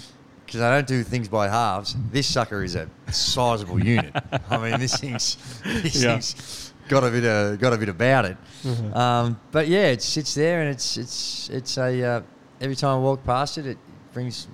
Because 0.46 0.62
I 0.62 0.70
don't 0.70 0.86
do 0.86 1.02
things 1.04 1.28
by 1.28 1.48
halves. 1.48 1.96
This 2.12 2.28
sucker 2.28 2.64
is 2.64 2.76
a 2.76 2.88
sizable 3.12 3.84
unit. 3.84 4.14
I 4.50 4.58
mean, 4.58 4.80
this 4.80 4.98
thing's, 4.98 5.38
this 5.64 6.04
Yeah. 6.04 6.12
thing's 6.20 6.74
got 6.88 7.04
a 7.04 7.10
bit 7.10 7.26
of 7.26 7.58
got 7.60 7.74
a 7.74 7.78
bit 7.78 7.90
about 7.90 8.26
it. 8.26 8.38
Mm-hmm. 8.64 8.94
Um, 8.96 9.40
but 9.52 9.68
yeah, 9.68 9.88
it 9.88 10.02
sits 10.04 10.36
there 10.36 10.62
and 10.62 10.70
it's 10.70 10.98
it's 10.98 11.50
it's 11.50 11.78
a 11.80 12.04
uh, 12.04 12.22
every 12.62 12.76
time 12.76 12.98
I 12.98 13.00
walk 13.00 13.24
past 13.24 13.58
it, 13.58 13.66
it 13.66 13.78
brings 14.14 14.48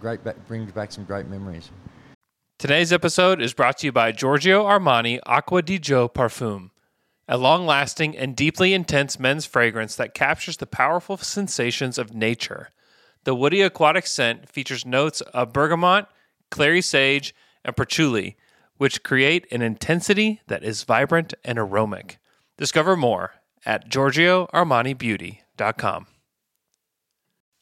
great 0.00 0.22
ba- 0.24 0.36
brings 0.48 0.72
back 0.72 0.90
some 0.92 1.04
great 1.04 1.26
memories. 1.26 1.70
Today's 2.58 2.92
episode 2.92 3.42
is 3.42 3.54
brought 3.54 3.78
to 3.78 3.86
you 3.86 3.92
by 3.92 4.12
Giorgio 4.12 4.64
Armani 4.64 5.18
Acqua 5.26 5.62
di 5.62 5.78
Gio 5.78 6.12
Parfum, 6.12 6.70
a 7.26 7.36
long 7.36 7.66
lasting 7.66 8.16
and 8.16 8.36
deeply 8.36 8.72
intense 8.72 9.18
men's 9.18 9.46
fragrance 9.46 9.96
that 9.96 10.14
captures 10.14 10.58
the 10.58 10.66
powerful 10.66 11.16
sensations 11.16 11.98
of 11.98 12.14
nature. 12.14 12.68
The 13.24 13.34
woody 13.34 13.62
aquatic 13.62 14.06
scent 14.06 14.48
features 14.48 14.86
notes 14.86 15.20
of 15.20 15.52
bergamot, 15.52 16.06
clary 16.50 16.82
sage, 16.82 17.34
and 17.64 17.76
patchouli, 17.76 18.36
which 18.76 19.02
create 19.02 19.50
an 19.52 19.62
intensity 19.62 20.40
that 20.46 20.62
is 20.64 20.84
vibrant 20.84 21.34
and 21.44 21.58
aromatic. 21.58 22.18
Discover 22.58 22.96
more 22.96 23.32
at 23.64 23.88
GiorgioArmaniBeauty.com. 23.88 26.06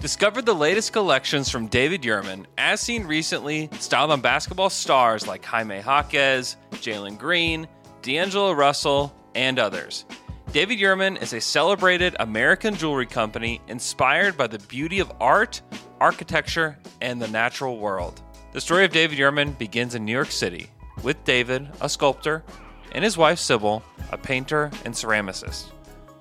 Discover 0.00 0.42
the 0.42 0.54
latest 0.54 0.92
collections 0.92 1.48
from 1.48 1.66
David 1.66 2.02
Yurman, 2.02 2.44
as 2.58 2.80
seen 2.80 3.04
recently, 3.04 3.70
styled 3.78 4.10
on 4.10 4.20
basketball 4.20 4.68
stars 4.68 5.26
like 5.26 5.44
Jaime 5.44 5.80
Jaquez, 5.80 6.56
Jalen 6.72 7.18
Green, 7.18 7.66
D'Angelo 8.02 8.52
Russell, 8.52 9.14
and 9.34 9.58
others. 9.58 10.04
David 10.52 10.78
Yurman 10.78 11.20
is 11.20 11.32
a 11.32 11.40
celebrated 11.40 12.14
American 12.20 12.76
jewelry 12.76 13.06
company 13.06 13.60
inspired 13.66 14.36
by 14.36 14.46
the 14.46 14.58
beauty 14.60 15.00
of 15.00 15.10
art, 15.20 15.62
architecture, 16.00 16.78
and 17.00 17.20
the 17.20 17.28
natural 17.28 17.78
world. 17.78 18.22
The 18.52 18.60
story 18.60 18.84
of 18.84 18.92
David 18.92 19.18
Yurman 19.18 19.58
begins 19.58 19.94
in 19.94 20.04
New 20.04 20.12
York 20.12 20.30
City, 20.30 20.70
with 21.02 21.24
David, 21.24 21.68
a 21.80 21.88
sculptor, 21.88 22.44
and 22.92 23.02
his 23.02 23.16
wife 23.16 23.38
Sybil, 23.38 23.82
a 24.12 24.18
painter 24.18 24.70
and 24.84 24.94
ceramicist. 24.94 25.72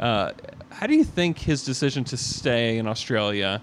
Uh, 0.00 0.32
how 0.70 0.86
do 0.86 0.94
you 0.94 1.04
think 1.04 1.38
his 1.38 1.62
decision 1.62 2.02
to 2.04 2.16
stay 2.16 2.78
in 2.78 2.86
Australia 2.86 3.60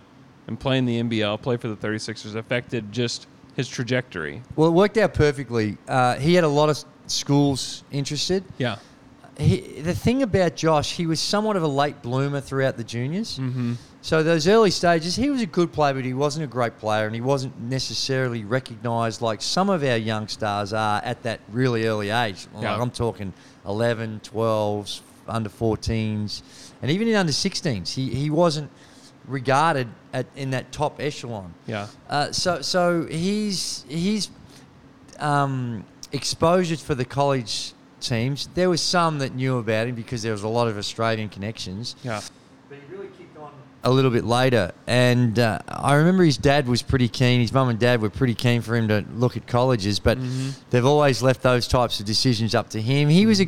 and 0.48 0.60
play 0.60 0.78
in 0.78 0.86
the 0.86 1.02
NBL, 1.02 1.42
play 1.42 1.58
for 1.58 1.68
the 1.68 1.76
36ers, 1.76 2.36
affected 2.36 2.92
just 2.92 3.28
his 3.56 3.68
trajectory? 3.68 4.42
Well, 4.56 4.70
it 4.70 4.74
worked 4.74 4.98
out 4.98 5.14
perfectly. 5.14 5.78
Uh, 5.88 6.16
he 6.16 6.36
had 6.36 6.44
a 6.44 6.48
lot 6.50 6.70
of 6.70 6.84
schools 7.08 7.84
interested. 7.92 8.44
Yeah. 8.58 8.78
He, 9.40 9.82
the 9.82 9.94
thing 9.94 10.24
about 10.24 10.56
Josh, 10.56 10.96
he 10.96 11.06
was 11.06 11.20
somewhat 11.20 11.58
of 11.58 11.64
a 11.64 11.68
late 11.68 12.02
bloomer 12.02 12.42
throughout 12.42 12.78
the 12.78 12.84
juniors. 12.84 13.38
Mm-hmm. 13.38 13.74
So 14.02 14.24
those 14.24 14.48
early 14.48 14.72
stages, 14.72 15.16
he 15.16 15.30
was 15.30 15.42
a 15.42 15.46
good 15.46 15.72
player, 15.74 15.94
but 15.94 16.06
he 16.06 16.14
wasn't 16.14 16.46
a 16.46 16.48
great 16.48 16.78
player, 16.80 17.06
and 17.06 17.14
he 17.14 17.22
wasn't 17.22 17.60
necessarily 17.60 18.46
recognised 18.46 19.22
like 19.22 19.42
some 19.42 19.70
of 19.70 19.84
our 19.84 19.98
young 19.98 20.28
stars 20.28 20.72
are 20.74 21.02
at 21.04 21.22
that 21.24 21.40
really 21.52 21.86
early 21.88 22.10
age. 22.10 22.48
Like 22.54 22.64
Yeah. 22.64 22.82
I'm 22.82 22.90
talking 22.90 23.34
11, 23.66 24.22
12s, 24.24 25.02
under 25.30 25.50
14s, 25.50 26.42
and 26.82 26.92
even 26.92 27.08
in 27.08 27.16
under 27.16 27.32
16s. 27.32 27.94
He, 27.94 28.10
he 28.10 28.30
wasn't 28.30 28.70
regarded 29.28 29.88
at, 30.14 30.26
in 30.36 30.52
that 30.52 30.72
top 30.72 31.00
echelon. 31.00 31.54
Yeah. 31.66 31.88
Uh, 32.10 32.32
so 32.32 32.62
so 32.62 33.06
he's 33.06 33.86
he's 33.88 34.30
um, 35.20 35.86
exposure 36.12 36.78
for 36.78 36.96
the 36.96 37.06
college 37.06 37.74
teams. 38.00 38.48
There 38.54 38.70
was 38.70 38.82
some 38.82 39.20
that 39.20 39.36
knew 39.36 39.58
about 39.58 39.88
him 39.88 39.96
because 39.96 40.24
there 40.24 40.32
was 40.32 40.44
a 40.44 40.48
lot 40.48 40.68
of 40.68 40.78
Australian 40.78 41.30
connections. 41.30 41.96
Yeah. 42.04 42.22
But 42.70 42.80
he 42.80 42.96
really 42.96 43.10
kicked 43.18 43.38
on 43.38 43.52
a 43.84 43.92
little 43.92 44.12
bit 44.12 44.26
later, 44.26 44.72
and 44.88 45.38
uh, 45.40 45.60
I 45.68 45.96
remember 45.96 46.24
his 46.24 46.38
dad 46.38 46.68
was 46.68 46.82
pretty 46.82 47.08
keen. 47.08 47.42
His 47.42 47.54
mum 47.54 47.70
and 47.70 47.80
dad 47.80 48.02
were 48.02 48.10
pretty 48.10 48.36
keen 48.36 48.62
for 48.62 48.76
him 48.76 48.88
to 48.88 49.06
look 49.14 49.38
at 49.38 49.48
colleges, 49.48 50.00
but 50.00 50.18
they've 50.70 50.86
always 50.86 51.22
left 51.22 51.42
those 51.42 51.68
types 51.68 52.00
of 52.00 52.06
decisions 52.06 52.56
up 52.56 52.70
to 52.72 52.82
him. 52.82 53.08
He 53.10 53.26
was 53.26 53.40
a, 53.40 53.48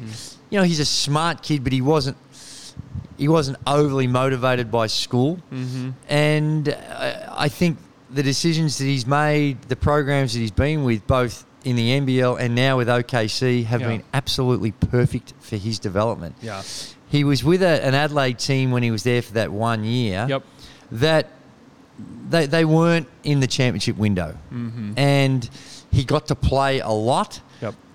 you 0.50 0.58
know, 0.58 0.64
he's 0.64 0.80
a 0.80 0.86
smart 0.86 1.44
kid, 1.44 1.64
but 1.64 1.74
he 1.74 1.82
wasn't. 1.82 2.18
He 3.18 3.28
wasn't 3.28 3.58
overly 3.68 4.08
motivated 4.08 4.72
by 4.72 4.88
school, 4.88 5.40
and 6.08 6.70
uh, 6.70 7.28
I 7.38 7.50
think 7.50 7.78
the 8.10 8.24
decisions 8.24 8.78
that 8.78 8.86
he's 8.86 9.06
made, 9.06 9.62
the 9.64 9.76
programs 9.76 10.34
that 10.34 10.40
he's 10.40 10.52
been 10.52 10.84
with, 10.86 11.06
both 11.06 11.46
in 11.66 11.76
the 11.76 12.00
NBL 12.00 12.40
and 12.40 12.56
now 12.56 12.78
with 12.78 12.88
OKC, 12.88 13.66
have 13.66 13.82
Yeah. 13.82 13.88
been 13.88 14.04
absolutely 14.14 14.72
perfect 14.72 15.34
for 15.42 15.58
his 15.58 15.80
development. 15.80 16.36
Yeah. 16.42 16.64
He 17.10 17.24
was 17.26 17.44
with 17.44 17.62
a, 17.62 17.84
an 17.86 17.94
Adelaide 17.94 18.40
team 18.40 18.72
when 18.72 18.84
he 18.84 18.92
was 18.92 19.04
there 19.04 19.22
for 19.22 19.34
that 19.34 19.52
one 19.52 19.84
year. 19.84 20.26
Yep. 20.30 20.44
That 20.94 21.28
they, 22.30 22.46
they 22.46 22.64
weren't 22.66 23.08
in 23.24 23.42
the 23.42 23.48
championship 23.48 23.98
window. 23.98 24.38
Mm-hmm. 24.54 24.94
And 24.98 25.50
he 25.92 26.06
got 26.06 26.28
to 26.28 26.36
play 26.36 26.80
a 26.80 26.90
lot. 26.90 27.42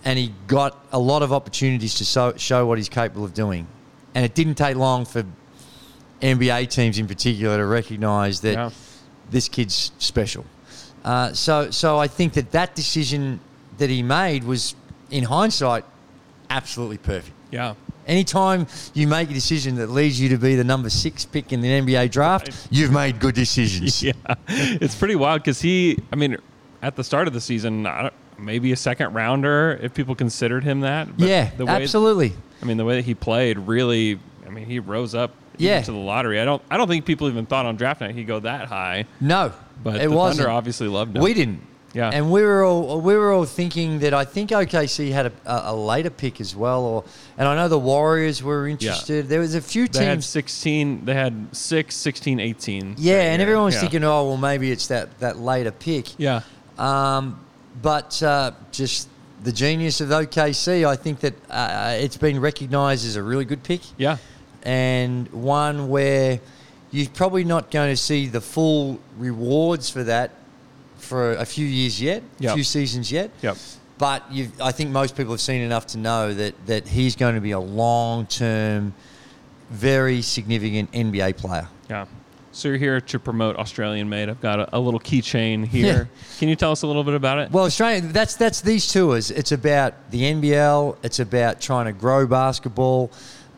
And 0.04 0.18
he 0.18 0.32
got 0.46 0.84
a 0.92 0.98
lot 0.98 1.22
of 1.22 1.32
opportunities 1.32 1.94
to 1.94 2.04
so, 2.04 2.34
show 2.36 2.66
what 2.66 2.76
he's 2.78 2.88
capable 2.90 3.24
of 3.24 3.32
doing. 3.34 3.66
And 4.14 4.24
it 4.24 4.34
didn't 4.34 4.56
take 4.56 4.76
long 4.76 5.04
for 5.06 5.24
NBA 6.20 6.68
teams 6.70 6.98
in 6.98 7.06
particular 7.06 7.56
to 7.56 7.66
recognise 7.66 8.40
that 8.42 8.52
Yeah. 8.54 8.70
this 9.30 9.48
kid's 9.48 9.92
special. 9.98 10.44
Uh, 11.04 11.32
so, 11.32 11.70
so 11.70 11.98
I 11.98 12.06
think 12.08 12.34
that 12.34 12.52
that 12.52 12.74
decision 12.74 13.40
that 13.78 13.90
he 13.90 14.02
made 14.02 14.44
was, 14.44 14.74
in 15.10 15.24
hindsight, 15.24 15.84
absolutely 16.50 16.98
perfect. 16.98 17.34
Yeah. 17.50 17.74
Anytime 18.06 18.66
you 18.92 19.06
make 19.08 19.30
a 19.30 19.34
decision 19.34 19.76
that 19.76 19.88
leads 19.90 20.20
you 20.20 20.28
to 20.30 20.36
be 20.38 20.54
the 20.56 20.64
number 20.64 20.90
six 20.90 21.24
pick 21.24 21.52
in 21.52 21.60
the 21.62 21.68
NBA 21.68 22.10
draft, 22.10 22.50
you've 22.70 22.92
made 22.92 23.18
good 23.20 23.34
decisions. 23.34 24.02
Yeah. 24.02 24.12
It's 24.48 24.94
pretty 24.94 25.16
wild 25.16 25.42
because 25.42 25.60
he, 25.60 25.98
I 26.12 26.16
mean, 26.16 26.36
at 26.82 26.96
the 26.96 27.04
start 27.04 27.26
of 27.26 27.32
the 27.34 27.40
season, 27.40 27.86
I 27.86 28.02
don't, 28.02 28.14
maybe 28.38 28.72
a 28.72 28.76
second 28.76 29.12
rounder 29.14 29.78
if 29.82 29.94
people 29.94 30.14
considered 30.14 30.64
him 30.64 30.80
that. 30.80 31.16
but 31.16 31.28
Yeah, 31.28 31.50
the 31.56 31.66
way, 31.66 31.72
absolutely. 31.72 32.32
I 32.62 32.64
mean, 32.66 32.76
the 32.76 32.84
way 32.84 32.96
that 32.96 33.04
he 33.04 33.14
played 33.14 33.58
really, 33.58 34.18
I 34.46 34.50
mean, 34.50 34.66
he 34.66 34.78
rose 34.78 35.14
up 35.14 35.32
Yeah. 35.58 35.80
to 35.82 35.90
the 35.92 35.96
lottery. 35.98 36.40
I 36.40 36.44
don't, 36.44 36.62
I 36.70 36.76
don't 36.76 36.88
think 36.88 37.04
people 37.04 37.28
even 37.28 37.46
thought 37.46 37.66
on 37.66 37.76
draft 37.76 38.00
night 38.00 38.14
he'd 38.14 38.26
go 38.26 38.40
that 38.40 38.66
high. 38.68 39.06
No, 39.20 39.52
But 39.82 39.96
it 40.00 40.08
the 40.08 40.16
wasn't. 40.16 40.38
Thunder 40.46 40.50
obviously 40.50 40.88
loved 40.88 41.16
him. 41.16 41.22
We 41.22 41.34
didn't. 41.34 41.60
Yeah. 41.92 42.10
And 42.12 42.32
we 42.32 42.42
were 42.42 42.64
all 42.64 43.00
we 43.00 43.14
were 43.14 43.30
all 43.32 43.44
thinking 43.44 44.00
that 44.00 44.12
I 44.12 44.24
think 44.24 44.50
OKC 44.50 45.12
had 45.12 45.26
a, 45.26 45.32
a, 45.46 45.62
a 45.72 45.74
later 45.76 46.10
pick 46.10 46.40
as 46.40 46.56
well, 46.56 46.82
or 46.84 47.04
and 47.38 47.46
I 47.46 47.54
know 47.54 47.68
the 47.68 47.78
Warriors 47.78 48.42
were 48.42 48.66
interested. 48.66 49.28
There 49.28 49.38
was 49.38 49.54
a 49.54 49.60
few 49.60 49.84
teams. 49.86 49.98
They 49.98 50.04
had 50.06 50.24
16. 50.24 51.04
They 51.04 51.14
had 51.14 51.46
6, 51.52 51.94
16, 51.94 52.40
18. 52.40 52.96
Yeah, 52.98 53.14
and 53.20 53.38
year. 53.38 53.42
everyone 53.42 53.66
was 53.66 53.74
Yeah. 53.74 53.80
thinking, 53.82 54.02
oh 54.02 54.26
well, 54.26 54.36
maybe 54.36 54.72
it's 54.72 54.88
that 54.88 55.20
that 55.20 55.38
later 55.38 55.70
pick. 55.70 56.18
Yeah. 56.18 56.40
Um, 56.80 57.38
but 57.82 58.22
uh, 58.22 58.52
just 58.72 59.08
the 59.42 59.52
genius 59.52 60.00
of 60.00 60.08
OKC, 60.08 60.86
I 60.86 60.96
think 60.96 61.20
that 61.20 61.34
uh, 61.50 61.96
it's 61.98 62.16
been 62.16 62.40
recognised 62.40 63.06
as 63.06 63.16
a 63.16 63.22
really 63.22 63.44
good 63.44 63.62
pick. 63.62 63.82
Yeah. 63.98 64.16
and 64.62 65.28
one 65.32 65.88
where 65.88 66.40
you're 66.90 67.10
probably 67.10 67.44
not 67.44 67.70
going 67.70 67.90
to 67.90 67.96
see 67.96 68.26
the 68.28 68.40
full 68.40 68.98
rewards 69.18 69.90
for 69.90 70.04
that 70.04 70.30
for 70.96 71.32
a 71.32 71.44
few 71.44 71.66
years 71.66 72.00
yet, 72.00 72.22
a 72.40 72.54
few 72.54 72.64
seasons 72.64 73.12
yet. 73.12 73.30
Yep. 73.42 73.56
But 73.98 74.24
you've, 74.32 74.60
I 74.60 74.72
think 74.72 74.90
most 74.90 75.16
people 75.16 75.32
have 75.32 75.40
seen 75.40 75.60
enough 75.60 75.86
to 75.88 75.98
know 75.98 76.32
that, 76.34 76.54
that 76.66 76.88
he's 76.88 77.14
going 77.14 77.34
to 77.34 77.40
be 77.40 77.50
a 77.52 77.60
long 77.60 78.26
term, 78.26 78.94
very 79.70 80.22
significant 80.22 80.90
NBA 80.92 81.36
player. 81.36 81.68
Yeah. 81.90 82.06
So 82.54 82.68
you're 82.68 82.78
here 82.78 83.00
to 83.00 83.18
promote 83.18 83.56
Australian 83.56 84.08
Made. 84.08 84.28
I've 84.28 84.40
got 84.40 84.60
a, 84.60 84.76
a 84.76 84.78
little 84.78 85.00
keychain 85.00 85.66
here. 85.76 86.08
Can 86.38 86.48
you 86.48 86.54
tell 86.54 86.70
us 86.70 86.82
a 86.82 86.86
little 86.86 87.02
bit 87.02 87.14
about 87.14 87.40
it? 87.40 87.50
Well, 87.50 87.64
Australia, 87.64 88.00
that's 88.00 88.36
that's 88.36 88.60
these 88.60 88.90
tours. 88.92 89.32
It's 89.32 89.50
about 89.50 90.12
the 90.12 90.22
NBL. 90.22 90.96
It's 91.02 91.18
about 91.18 91.60
trying 91.60 91.86
to 91.86 91.92
grow 91.92 92.28
basketball, 92.28 93.10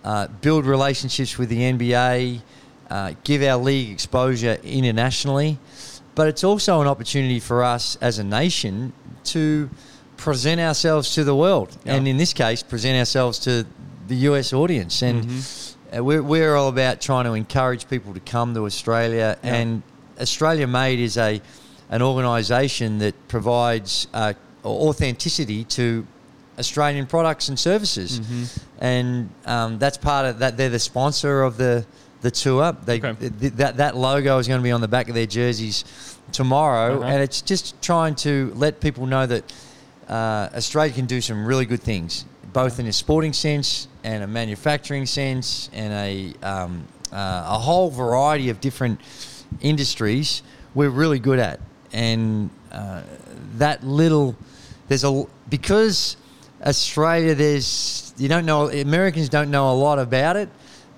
uh, 0.02 0.28
build 0.40 0.64
relationships 0.64 1.36
with 1.36 1.50
the 1.50 1.58
NBA, 1.58 2.40
uh, 2.88 3.12
give 3.22 3.42
our 3.42 3.58
league 3.58 3.90
exposure 3.90 4.56
internationally. 4.64 5.58
But 6.14 6.28
it's 6.28 6.42
also 6.42 6.80
an 6.80 6.86
opportunity 6.88 7.38
for 7.38 7.62
us 7.62 7.96
as 8.00 8.18
a 8.18 8.24
nation 8.24 8.94
to 9.24 9.68
present 10.16 10.58
ourselves 10.58 11.12
to 11.16 11.22
the 11.24 11.36
world, 11.36 11.76
Yeah. 11.84 11.96
and 11.96 12.08
in 12.08 12.16
this 12.16 12.32
case, 12.32 12.62
present 12.62 12.96
ourselves 12.98 13.38
to 13.40 13.66
the 14.08 14.16
US 14.30 14.54
audience. 14.54 15.02
And 15.02 15.22
Mm-hmm. 15.24 15.65
Uh, 15.96 16.02
we're, 16.04 16.22
we're 16.22 16.54
all 16.56 16.68
about 16.68 17.00
trying 17.00 17.24
to 17.24 17.32
encourage 17.34 17.88
people 17.88 18.12
to 18.14 18.20
come 18.20 18.54
to 18.54 18.64
Australia. 18.66 19.38
Yeah. 19.42 19.54
And 19.54 19.82
Australia 20.20 20.66
Made 20.66 20.98
is 21.00 21.16
a 21.16 21.40
an 21.88 22.02
organisation 22.02 22.98
that 22.98 23.14
provides 23.28 24.08
uh, 24.12 24.32
authenticity 24.64 25.62
to 25.64 26.04
Australian 26.58 27.06
products 27.06 27.48
and 27.48 27.58
services, 27.58 28.18
Mm-hmm. 28.20 28.84
and 28.84 29.28
um, 29.44 29.78
that's 29.78 29.96
part 29.98 30.26
of 30.26 30.38
that. 30.40 30.56
They're 30.56 30.70
the 30.70 30.78
sponsor 30.78 31.42
of 31.42 31.56
the 31.56 31.84
the 32.22 32.30
tour. 32.30 32.72
They 32.84 32.98
Okay. 33.00 33.28
th- 33.40 33.52
that 33.54 33.76
that 33.76 33.96
logo 33.96 34.38
is 34.38 34.48
going 34.48 34.58
to 34.60 34.64
be 34.64 34.72
on 34.72 34.80
the 34.80 34.88
back 34.88 35.08
of 35.08 35.14
their 35.14 35.26
jerseys 35.26 35.84
tomorrow, 36.32 36.96
Uh-huh. 36.96 37.04
and 37.10 37.22
it's 37.22 37.40
just 37.42 37.80
trying 37.82 38.14
to 38.16 38.52
let 38.56 38.80
people 38.80 39.06
know 39.06 39.26
that 39.26 39.44
uh, 40.08 40.48
Australia 40.56 40.92
can 40.94 41.06
do 41.06 41.20
some 41.20 41.46
really 41.46 41.66
good 41.66 41.82
things, 41.82 42.24
both 42.56 42.80
in 42.80 42.86
a 42.86 42.92
sporting 42.92 43.34
sense 43.34 43.86
and 44.02 44.24
a 44.24 44.26
manufacturing 44.26 45.04
sense, 45.04 45.68
and 45.74 45.92
a 45.92 46.32
um, 46.42 46.86
uh, 47.12 47.44
a 47.56 47.58
whole 47.58 47.90
variety 47.90 48.48
of 48.48 48.62
different 48.62 48.98
industries 49.60 50.42
we're 50.74 50.88
really 50.88 51.18
good 51.18 51.38
at, 51.38 51.60
and 51.92 52.48
uh, 52.72 53.02
that 53.58 53.84
little 53.84 54.34
there's 54.88 55.04
a 55.04 55.24
because 55.50 56.16
Australia 56.64 57.34
there's 57.34 58.14
you 58.16 58.26
don't 58.28 58.46
know 58.46 58.70
Americans 58.70 59.28
don't 59.28 59.50
know 59.50 59.70
a 59.70 59.76
lot 59.76 59.98
about 59.98 60.36
it, 60.36 60.48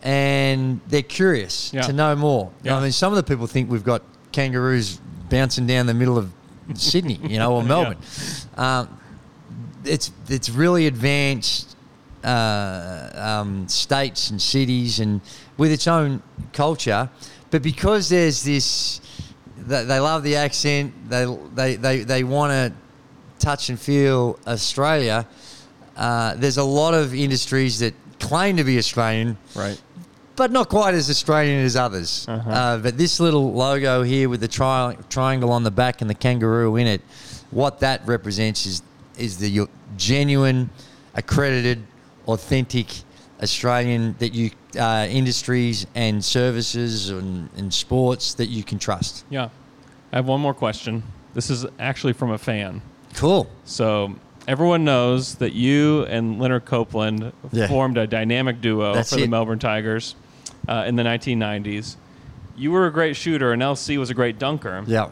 and 0.05 0.81
they're 0.87 1.03
curious 1.03 1.73
Yeah. 1.75 1.83
to 1.83 1.93
know 1.93 2.15
more. 2.15 2.53
Yeah. 2.63 2.77
I 2.77 2.81
mean, 2.83 2.93
some 2.93 3.13
of 3.13 3.17
the 3.17 3.25
people 3.25 3.49
think 3.49 3.69
we've 3.69 3.83
got 3.85 4.03
kangaroos 4.31 5.01
bouncing 5.29 5.67
down 5.67 5.87
the 5.87 5.95
middle 5.95 6.19
of 6.19 6.31
Sydney, 6.75 7.19
you 7.29 7.39
know, 7.39 7.55
or 7.57 7.63
Melbourne. 7.73 7.99
Um, 8.57 8.98
it's 9.85 10.11
it's 10.29 10.49
really 10.51 10.87
advanced 10.87 11.77
uh, 12.25 13.11
um, 13.15 13.69
states 13.69 14.31
and 14.31 14.41
cities 14.41 15.01
and 15.01 15.21
with 15.57 15.71
its 15.73 15.87
own 15.87 16.23
culture, 16.53 17.09
but 17.51 17.63
because 17.63 18.09
there's 18.09 18.43
this, 18.43 19.01
they, 19.57 19.85
they 19.85 20.01
love 20.01 20.23
the 20.23 20.37
accent. 20.37 20.93
They 21.09 21.25
they 21.55 21.77
they, 21.77 21.99
they 22.01 22.25
want 22.25 22.53
to 22.53 22.73
touch 23.45 23.69
and 23.69 23.79
feel 23.79 24.39
Australia. 24.47 25.27
Uh, 25.97 26.35
there's 26.37 26.59
a 26.59 26.65
lot 26.65 26.95
of 26.95 27.15
industries 27.15 27.79
that 27.81 27.95
claim 28.21 28.57
to 28.57 28.65
be 28.65 28.79
Australian, 28.79 29.37
Right. 29.57 29.81
but 30.37 30.53
not 30.53 30.69
quite 30.69 30.95
as 30.95 31.11
Australian 31.11 31.65
as 31.65 31.75
others. 31.77 32.25
Uh-huh. 32.29 32.51
Uh, 32.51 32.79
but 32.79 32.97
this 32.97 33.19
little 33.19 33.53
logo 33.53 34.03
here 34.03 34.29
with 34.29 34.41
the 34.41 34.47
tri- 34.49 34.97
triangle 35.09 35.51
on 35.51 35.65
the 35.65 35.71
back 35.73 36.01
and 36.01 36.09
the 36.09 36.15
kangaroo 36.15 36.77
in 36.77 36.87
it, 36.87 37.01
what 37.51 37.81
that 37.81 38.07
represents 38.07 38.65
is 38.67 38.83
is 39.19 39.39
the 39.39 39.67
genuine, 39.97 40.71
accredited, 41.15 41.83
authentic 42.27 42.87
Australian 43.43 44.15
that 44.19 44.35
you 44.35 44.51
uh, 44.79 45.07
industries 45.09 45.87
and 45.95 46.25
services 46.25 47.11
and, 47.11 47.49
and 47.57 47.73
sports 47.73 48.35
that 48.35 48.47
you 48.47 48.63
can 48.63 48.79
trust. 48.79 49.25
Yeah. 49.31 49.49
I 50.13 50.17
have 50.17 50.27
one 50.27 50.41
more 50.41 50.55
question. 50.55 51.03
This 51.35 51.51
is 51.51 51.67
actually 51.79 52.13
from 52.13 52.31
a 52.31 52.39
fan. 52.39 52.83
Cool. 53.15 53.49
So 53.65 54.15
everyone 54.47 54.85
knows 54.85 55.37
that 55.37 55.53
you 55.53 56.05
and 56.05 56.41
Lanard 56.41 56.65
Copeland 56.65 57.33
Yeah. 57.53 57.67
formed 57.69 57.97
a 57.99 58.07
dynamic 58.07 58.61
duo 58.61 58.95
That's 58.95 59.11
for 59.11 59.17
the. 59.17 59.27
Melbourne 59.27 59.59
Tigers 59.59 60.15
uh, 60.69 60.85
in 60.87 60.97
the 60.97 61.03
1990s. 61.03 61.97
You 62.57 62.73
were 62.73 62.87
a 62.87 62.93
great 62.93 63.15
shooter, 63.17 63.53
and 63.53 63.63
LC 63.63 63.99
was 63.99 64.11
a 64.11 64.15
great 64.15 64.39
dunker. 64.39 64.83
Yeah. 64.87 65.11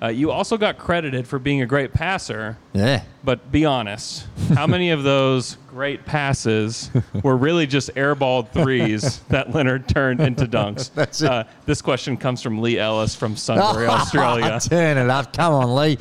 Uh, 0.00 0.08
you 0.08 0.30
also 0.30 0.56
got 0.56 0.78
credited 0.78 1.26
for 1.26 1.38
being 1.38 1.62
a 1.62 1.66
great 1.66 1.92
passer. 1.92 2.56
Yeah. 2.72 3.02
But 3.24 3.50
be 3.50 3.64
honest, 3.64 4.26
how 4.54 4.66
many 4.66 4.90
of 4.90 5.02
those 5.02 5.56
great 5.68 6.06
passes 6.06 6.90
were 7.22 7.36
really 7.36 7.66
just 7.66 7.92
airballed 7.94 8.50
threes 8.52 9.18
that 9.28 9.48
Lanard 9.48 9.88
turned 9.88 10.20
into 10.20 10.46
dunks? 10.46 10.90
That's 10.94 11.20
it. 11.20 11.30
Uh, 11.30 11.44
this 11.66 11.82
question 11.82 12.16
comes 12.16 12.42
from 12.42 12.62
Lee 12.62 12.78
Ellis 12.78 13.16
from 13.16 13.36
Sunbury, 13.36 13.86
Australia. 13.86 14.60
Turn 14.60 14.98
it 14.98 15.10
up. 15.10 15.32
Come 15.32 15.54
on, 15.54 15.74
Lee. 15.74 15.98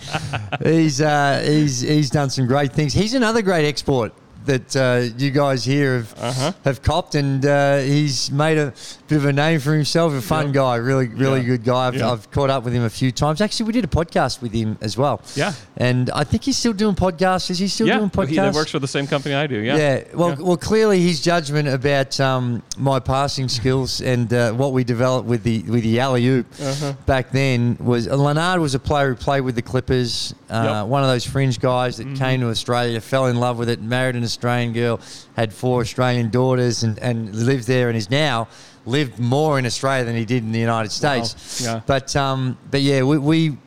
he's, 0.64 1.02
uh, 1.02 1.44
he's, 1.46 1.82
he's 1.82 2.10
done 2.12 2.30
some 2.30 2.46
great 2.46 2.74
things. 2.74 2.94
He's 2.94 3.16
another 3.16 3.42
great 3.42 3.68
export 3.68 4.14
that 4.48 4.76
uh, 4.76 5.14
you 5.18 5.32
guys 5.32 5.64
here 5.64 5.98
have, 5.98 6.16
Uh-huh. 6.20 6.52
have 6.66 6.82
copped, 6.82 7.16
and 7.16 7.46
uh, 7.46 7.78
he's 7.80 8.32
made 8.32 8.58
a 8.58 8.74
bit 9.08 9.18
of 9.18 9.26
a 9.26 9.34
name 9.34 9.60
for 9.60 9.74
himself. 9.74 10.14
A 10.14 10.22
fun 10.22 10.52
guy, 10.52 10.76
really, 10.76 11.08
really 11.08 11.40
Yeah. 11.42 11.46
good 11.48 11.64
guy. 11.64 11.88
I've, 11.88 11.96
Yeah. 11.96 12.12
I've 12.12 12.30
caught 12.32 12.50
up 12.50 12.64
with 12.64 12.74
him 12.74 12.84
a 12.84 12.90
few 12.90 13.12
times. 13.12 13.40
Actually, 13.42 13.68
we 13.68 13.74
did 13.74 13.86
a 13.86 13.88
podcast 13.88 14.42
with 14.42 14.52
him 14.54 14.78
as 14.82 14.98
well. 14.98 15.22
Yeah. 15.36 15.54
And 15.78 16.10
I 16.10 16.24
think 16.24 16.44
he's 16.44 16.58
still 16.58 16.74
doing 16.74 16.96
podcasts. 16.96 17.50
Is 17.50 17.60
he 17.60 17.68
still 17.68 17.88
doing 17.88 18.10
podcasts? 18.10 18.28
he 18.30 18.36
that 18.38 18.54
works 18.54 18.72
for 18.72 18.80
the 18.80 18.88
same 18.88 19.08
company 19.08 19.36
I 19.36 19.48
do. 19.48 19.60
Yeah. 19.60 19.78
Yeah. 19.78 20.04
Well, 20.14 20.36
well, 20.40 20.58
clearly 20.58 21.00
his 21.02 21.22
judgment 21.22 21.68
about 21.68 22.20
um, 22.20 22.64
my 22.78 23.00
passing 23.00 23.48
skills 23.50 24.02
and 24.02 24.34
uh, 24.34 24.52
what 24.54 24.74
we 24.74 24.84
developed 24.84 25.28
with 25.28 25.44
the 25.44 25.62
with 25.64 25.84
the 25.84 26.00
alley 26.00 26.26
oop 26.28 26.48
Uh-huh. 26.62 26.94
back 27.06 27.32
then 27.32 27.78
was 27.80 28.08
Lanard 28.08 28.60
was 28.62 28.74
a 28.76 28.80
player 28.80 29.10
who 29.10 29.16
played 29.16 29.42
with 29.42 29.56
the 29.56 29.62
Clippers. 29.62 30.34
Uh, 30.50 30.54
Yep. 30.58 30.66
Mm-hmm. 30.78 30.90
One 30.90 31.04
of 31.04 31.10
those 31.10 31.26
fringe 31.26 31.60
guys 31.60 31.98
that 31.98 32.16
came 32.18 32.40
to 32.42 32.48
Australia, 32.50 33.02
fell 33.02 33.26
in 33.28 33.38
love 33.38 33.58
with 33.58 33.70
it, 33.70 33.82
married 33.82 34.16
an 34.16 34.24
Australian 34.38 34.74
girl, 34.74 35.00
had 35.36 35.52
four 35.52 35.82
Australian 35.82 36.30
daughters, 36.30 36.84
and, 36.84 37.00
and 37.00 37.34
lived 37.34 37.66
there, 37.66 37.90
and 37.90 37.98
is 37.98 38.10
now 38.10 38.48
lived 38.86 39.20
more 39.20 39.60
in 39.60 39.66
Australia 39.66 40.06
than 40.06 40.16
he 40.16 40.26
did 40.26 40.44
in 40.44 40.52
the 40.52 40.60
United 40.60 40.92
States. 40.92 41.62
Yeah. 41.62 41.82
But 41.86 42.16
um, 42.16 42.58
but 42.72 42.82
yeah, 42.82 43.02
we. 43.04 43.18
we 43.18 43.58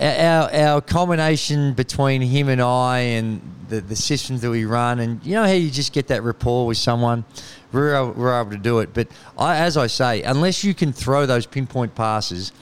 our, 0.00 0.50
our 0.54 0.80
combination 0.80 1.74
between 1.74 2.22
him 2.22 2.48
and 2.48 2.62
I 2.62 3.00
and 3.18 3.42
the, 3.68 3.82
the 3.82 3.94
systems 3.94 4.40
that 4.40 4.50
we 4.50 4.64
run, 4.64 4.98
and 4.98 5.22
you 5.22 5.34
know 5.34 5.44
how 5.44 5.52
you 5.52 5.70
just 5.70 5.92
get 5.92 6.06
that 6.06 6.22
rapport 6.22 6.66
with 6.66 6.78
someone, 6.78 7.24
we're 7.70 7.94
able, 7.94 8.12
we're 8.12 8.40
able 8.40 8.50
to 8.52 8.56
do 8.56 8.78
it. 8.78 8.94
But 8.94 9.08
I, 9.36 9.58
as 9.58 9.76
I 9.76 9.88
say, 9.88 10.22
unless 10.22 10.64
you 10.64 10.72
can 10.72 10.94
throw 10.94 11.26
those 11.26 11.44
pinpoint 11.44 11.94
passes 11.94 12.52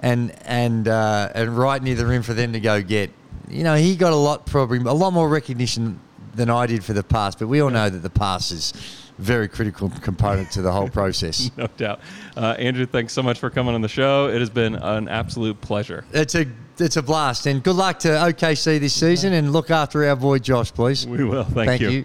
and 0.00 0.32
and 0.44 0.86
uh, 0.86 1.30
and 1.34 1.56
right 1.56 1.82
near 1.82 1.94
the 1.94 2.04
rim 2.04 2.22
for 2.22 2.34
them 2.34 2.52
to 2.52 2.60
go 2.60 2.82
get, 2.82 3.10
you 3.48 3.64
know, 3.64 3.74
he 3.74 3.96
got 3.96 4.12
a 4.12 4.16
lot 4.16 4.44
probably 4.44 4.78
a 4.78 4.92
lot 4.92 5.12
more 5.14 5.30
recognition 5.30 5.98
than 6.34 6.50
I 6.50 6.66
did 6.66 6.84
for 6.84 6.92
the 6.92 7.02
past, 7.02 7.38
But 7.38 7.48
we 7.48 7.60
all 7.60 7.70
know 7.70 7.88
that 7.90 7.98
the 7.98 8.10
past 8.10 8.52
is 8.52 8.72
a 9.18 9.22
very 9.22 9.48
critical 9.48 9.90
component 10.00 10.50
to 10.52 10.62
the 10.62 10.72
whole 10.72 10.88
process. 11.00 11.50
No 11.56 11.66
doubt. 11.76 12.00
Uh, 12.36 12.54
Andrew, 12.58 12.86
thanks 12.86 13.12
so 13.12 13.22
much 13.22 13.38
for 13.38 13.50
coming 13.50 13.74
on 13.74 13.80
the 13.82 13.88
show. 13.88 14.28
It 14.28 14.40
has 14.40 14.50
been 14.50 14.74
an 14.76 15.08
absolute 15.08 15.60
pleasure. 15.60 16.04
It's 16.12 16.34
a 16.34 16.46
it's 16.78 16.96
a 16.96 17.02
blast, 17.02 17.46
and 17.46 17.62
good 17.62 17.76
luck 17.76 17.98
to 18.00 18.08
OKC 18.08 18.80
this 18.80 18.94
season, 18.94 19.34
and 19.34 19.52
look 19.52 19.70
after 19.70 20.04
our 20.08 20.16
boy 20.16 20.38
Josh, 20.38 20.72
please. 20.72 21.06
We 21.06 21.22
will. 21.22 21.44
Thank, 21.44 21.68
Thank 21.68 21.80
you. 21.82 21.90
you. 21.90 22.04